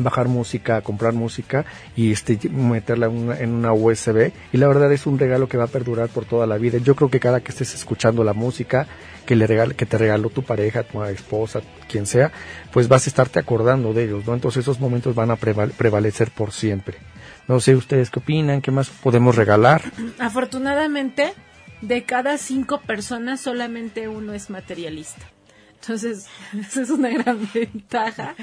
[0.00, 1.64] bajar música, comprar música
[1.96, 5.56] y este meterla en una, en una USB y la verdad es un regalo que
[5.56, 6.78] va a perdurar por toda la vida.
[6.78, 8.86] Yo creo que cada que estés escuchando la música
[9.26, 12.30] que le regale, que te regaló tu pareja, tu esposa, quien sea,
[12.72, 14.34] pues vas a estarte acordando de ellos, ¿no?
[14.34, 16.96] Entonces esos momentos van a preval- prevalecer por siempre.
[17.48, 19.82] No sé ustedes qué opinan, qué más podemos regalar.
[20.18, 21.32] Afortunadamente,
[21.80, 25.26] de cada cinco personas solamente uno es materialista.
[25.80, 26.26] Entonces,
[26.60, 28.34] esa es una gran ventaja.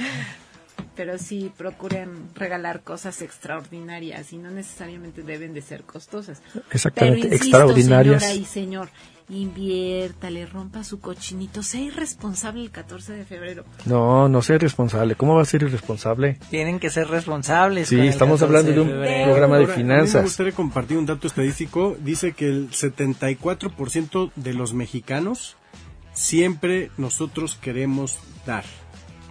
[0.95, 6.41] Pero sí, procuren regalar cosas extraordinarias y no necesariamente deben de ser costosas.
[6.71, 8.23] Exactamente, Pero insisto, extraordinarias.
[8.23, 8.89] Señora y señor,
[9.29, 13.63] inviértale, rompa su cochinito, sea irresponsable el 14 de febrero.
[13.85, 15.15] No, no sea irresponsable.
[15.15, 16.37] ¿Cómo va a ser irresponsable?
[16.49, 17.87] Tienen que ser responsables.
[17.89, 19.25] Sí, estamos 14 hablando de un febrero.
[19.25, 20.23] programa de Ahora, a mí Me finanzas.
[20.23, 21.95] gustaría compartir un dato estadístico.
[22.03, 25.57] Dice que el 74% de los mexicanos
[26.13, 28.63] siempre nosotros queremos dar.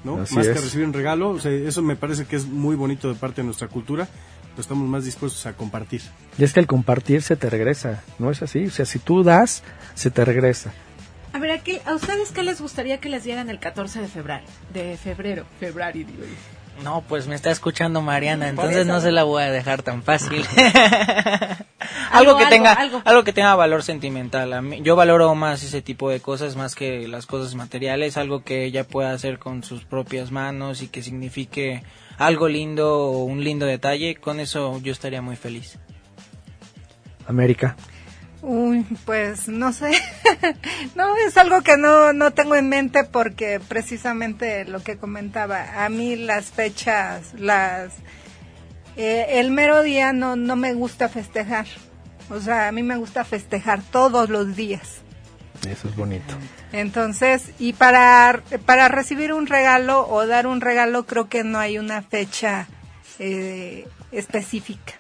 [0.03, 0.21] ¿no?
[0.21, 0.63] Así más que es.
[0.65, 1.31] recibir un regalo.
[1.31, 4.07] O sea, eso me parece que es muy bonito de parte de nuestra cultura.
[4.55, 6.01] Pero estamos más dispuestos a compartir.
[6.39, 8.67] Y es que el compartir se te regresa, ¿no es así?
[8.67, 9.63] O sea, si tú das,
[9.95, 10.73] se te regresa.
[11.33, 14.07] A ver, ¿a, qué- ¿a ustedes qué les gustaría que les dieran el 14 de
[14.09, 14.45] febrero?
[14.73, 16.83] De febrero, febrero, digo yo.
[16.85, 20.45] No, pues me está escuchando Mariana, entonces no se la voy a dejar tan fácil.
[20.55, 20.73] Algo,
[22.11, 23.03] algo que algo, tenga algo.
[23.05, 24.53] algo que tenga valor sentimental.
[24.53, 28.43] A mí- yo valoro más ese tipo de cosas más que las cosas materiales, algo
[28.43, 31.83] que ella pueda hacer con sus propias manos y que signifique
[32.19, 35.79] algo lindo o un lindo detalle, con eso yo estaría muy feliz.
[37.27, 37.77] América.
[38.43, 39.93] Uy, pues no sé.
[40.95, 45.89] no, es algo que no, no tengo en mente porque precisamente lo que comentaba, a
[45.89, 47.95] mí las fechas, las
[48.97, 51.67] eh, el mero día no, no me gusta festejar.
[52.31, 55.04] O sea, a mí me gusta festejar todos los días.
[55.69, 56.35] Eso es bonito.
[56.73, 61.79] Entonces, y para, para recibir un regalo o dar un regalo, creo que no hay
[61.79, 62.67] una fecha
[63.19, 64.95] eh, específica.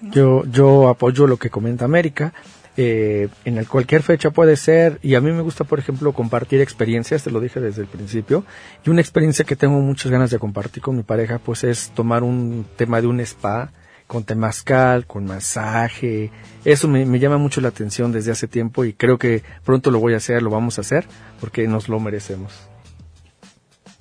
[0.00, 2.32] Yo, yo apoyo lo que comenta América.
[2.76, 6.62] Eh, en el cualquier fecha puede ser, y a mí me gusta, por ejemplo, compartir
[6.62, 8.46] experiencias, te lo dije desde el principio,
[8.84, 12.22] y una experiencia que tengo muchas ganas de compartir con mi pareja, pues es tomar
[12.22, 13.70] un tema de un spa,
[14.12, 16.30] con temazcal, con masaje,
[16.66, 20.00] eso me, me llama mucho la atención desde hace tiempo y creo que pronto lo
[20.00, 21.06] voy a hacer, lo vamos a hacer,
[21.40, 22.52] porque nos lo merecemos.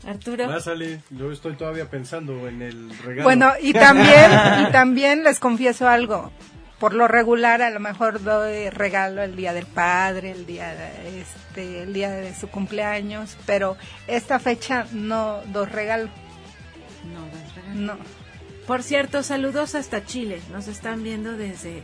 [0.05, 0.47] Arturo.
[0.47, 3.24] Pásale, yo estoy todavía pensando en el regalo.
[3.24, 4.32] Bueno, y también,
[4.68, 6.30] y también les confieso algo.
[6.78, 11.22] Por lo regular, a lo mejor doy regalo el día del padre, el día de,
[11.22, 16.09] este, el día de su cumpleaños, pero esta fecha no doy regalo.
[17.14, 17.80] No, das regalo.
[17.80, 18.21] No.
[18.72, 20.40] Por cierto, saludos hasta Chile.
[20.50, 21.84] Nos están viendo desde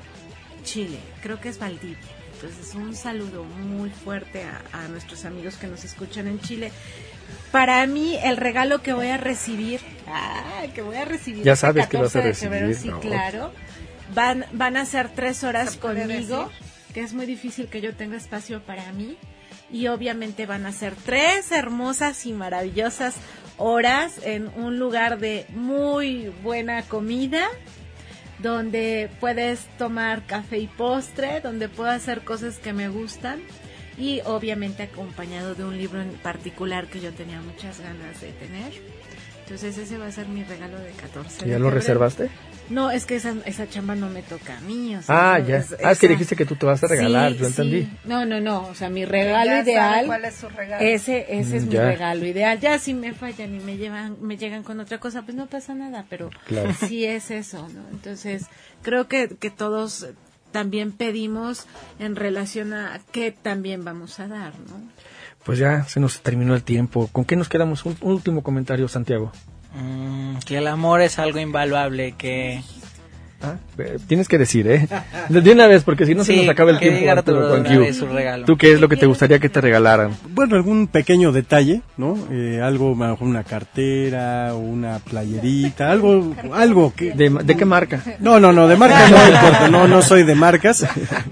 [0.64, 0.98] Chile.
[1.22, 1.98] Creo que es Valdivia.
[2.36, 6.72] Entonces, un saludo muy fuerte a, a nuestros amigos que nos escuchan en Chile.
[7.52, 11.44] Para mí, el regalo que voy a recibir, ah, que voy a recibir.
[11.44, 13.00] Ya este sabes que vas a 14 de febrero, recibir, Sí, ¿no?
[13.02, 13.52] claro.
[14.16, 16.50] Van, van a ser tres horas ¿Se puede conmigo,
[16.94, 19.18] que es muy difícil que yo tenga espacio para mí.
[19.70, 23.16] Y obviamente van a ser tres hermosas y maravillosas
[23.58, 27.48] horas en un lugar de muy buena comida,
[28.40, 33.42] donde puedes tomar café y postre, donde puedo hacer cosas que me gustan
[33.98, 38.74] y obviamente acompañado de un libro en particular que yo tenía muchas ganas de tener.
[39.48, 41.46] Entonces ese va a ser mi regalo de 14.
[41.46, 41.70] de ¿Ya lo febrero.
[41.70, 42.30] reservaste?
[42.70, 44.94] No, es que esa, esa chamba no me toca a mí.
[44.94, 45.58] O sea, Ah, no, ya.
[45.60, 47.84] es- Ah, es que dijiste que tú te vas a regalar, Sí, yo entendí.
[47.84, 47.90] sí.
[48.04, 48.68] No, no, no.
[48.68, 50.06] O sea, mi regalo Ya ideal.
[50.06, 50.84] cuál es su regalo.
[50.86, 52.60] Ese, ese es Mm, mi regalo ideal.
[52.60, 55.74] Ya si me fallan y me llevan, me llegan con otra cosa, pues no pasa
[55.76, 56.74] nada, pero Claro.
[56.86, 57.86] sí es eso, ¿no?
[57.94, 58.48] Entonces,
[58.82, 60.08] creo que, que todos
[60.52, 61.68] también pedimos
[62.00, 64.82] en relación a qué también vamos a dar, ¿no?
[65.48, 67.08] Pues ya se nos terminó el tiempo.
[67.10, 67.86] ¿Con qué nos quedamos?
[67.86, 69.32] Un, último comentario, Santiago.
[69.74, 72.62] Mm, que el amor es algo invaluable, que...
[73.40, 74.88] Ah, eh, tienes que decir, ¿eh?
[75.30, 77.10] De una vez, porque si no se nos acaba el tiempo.
[77.10, 77.64] Arturo,
[78.12, 78.46] regalo.
[78.46, 80.18] ¿Tú qué es lo que te gustaría que te regalaran?
[80.30, 82.18] Bueno, algún pequeño detalle, ¿no?
[82.32, 87.12] Eh, algo, una cartera o una playerita, algo, algo que...
[87.12, 88.02] ¿De, de qué marca?
[88.20, 90.86] No, no, no, de marca no importa, no, no soy de marcas,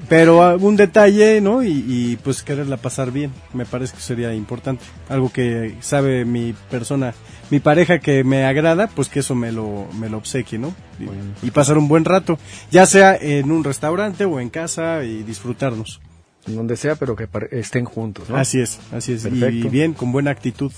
[0.07, 1.63] pero algún detalle, ¿no?
[1.63, 4.83] Y, y, pues quererla pasar bien, me parece que sería importante.
[5.09, 7.13] Algo que sabe mi persona,
[7.49, 10.73] mi pareja que me agrada, pues que eso me lo, me lo obsequie, ¿no?
[10.99, 12.39] Y, y pasar un buen rato,
[12.71, 16.01] ya sea en un restaurante o en casa y disfrutarnos.
[16.47, 18.37] Donde sea, pero que estén juntos, ¿no?
[18.37, 19.25] Así es, así es.
[19.25, 19.69] Y Perfecto.
[19.69, 20.71] bien, con buena actitud.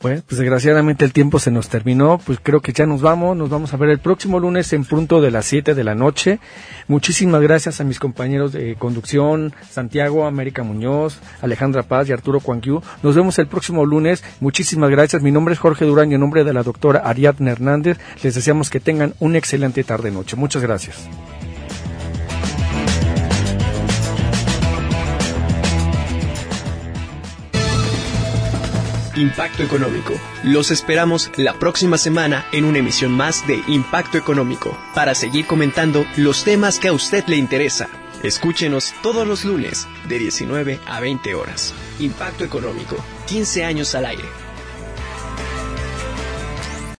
[0.00, 3.50] Pues, pues desgraciadamente el tiempo se nos terminó, pues creo que ya nos vamos, nos
[3.50, 6.38] vamos a ver el próximo lunes en punto de las 7 de la noche.
[6.88, 12.80] Muchísimas gracias a mis compañeros de conducción, Santiago, América Muñoz, Alejandra Paz y Arturo Cuanquiu.
[13.02, 14.24] Nos vemos el próximo lunes.
[14.40, 15.20] Muchísimas gracias.
[15.20, 18.70] Mi nombre es Jorge Durán y en nombre de la doctora Ariadna Hernández les deseamos
[18.70, 20.34] que tengan una excelente tarde-noche.
[20.34, 21.10] Muchas gracias.
[29.20, 30.18] Impacto Económico.
[30.42, 36.06] Los esperamos la próxima semana en una emisión más de Impacto Económico para seguir comentando
[36.16, 37.90] los temas que a usted le interesa.
[38.22, 41.74] Escúchenos todos los lunes de 19 a 20 horas.
[41.98, 42.96] Impacto Económico,
[43.26, 44.39] 15 años al aire.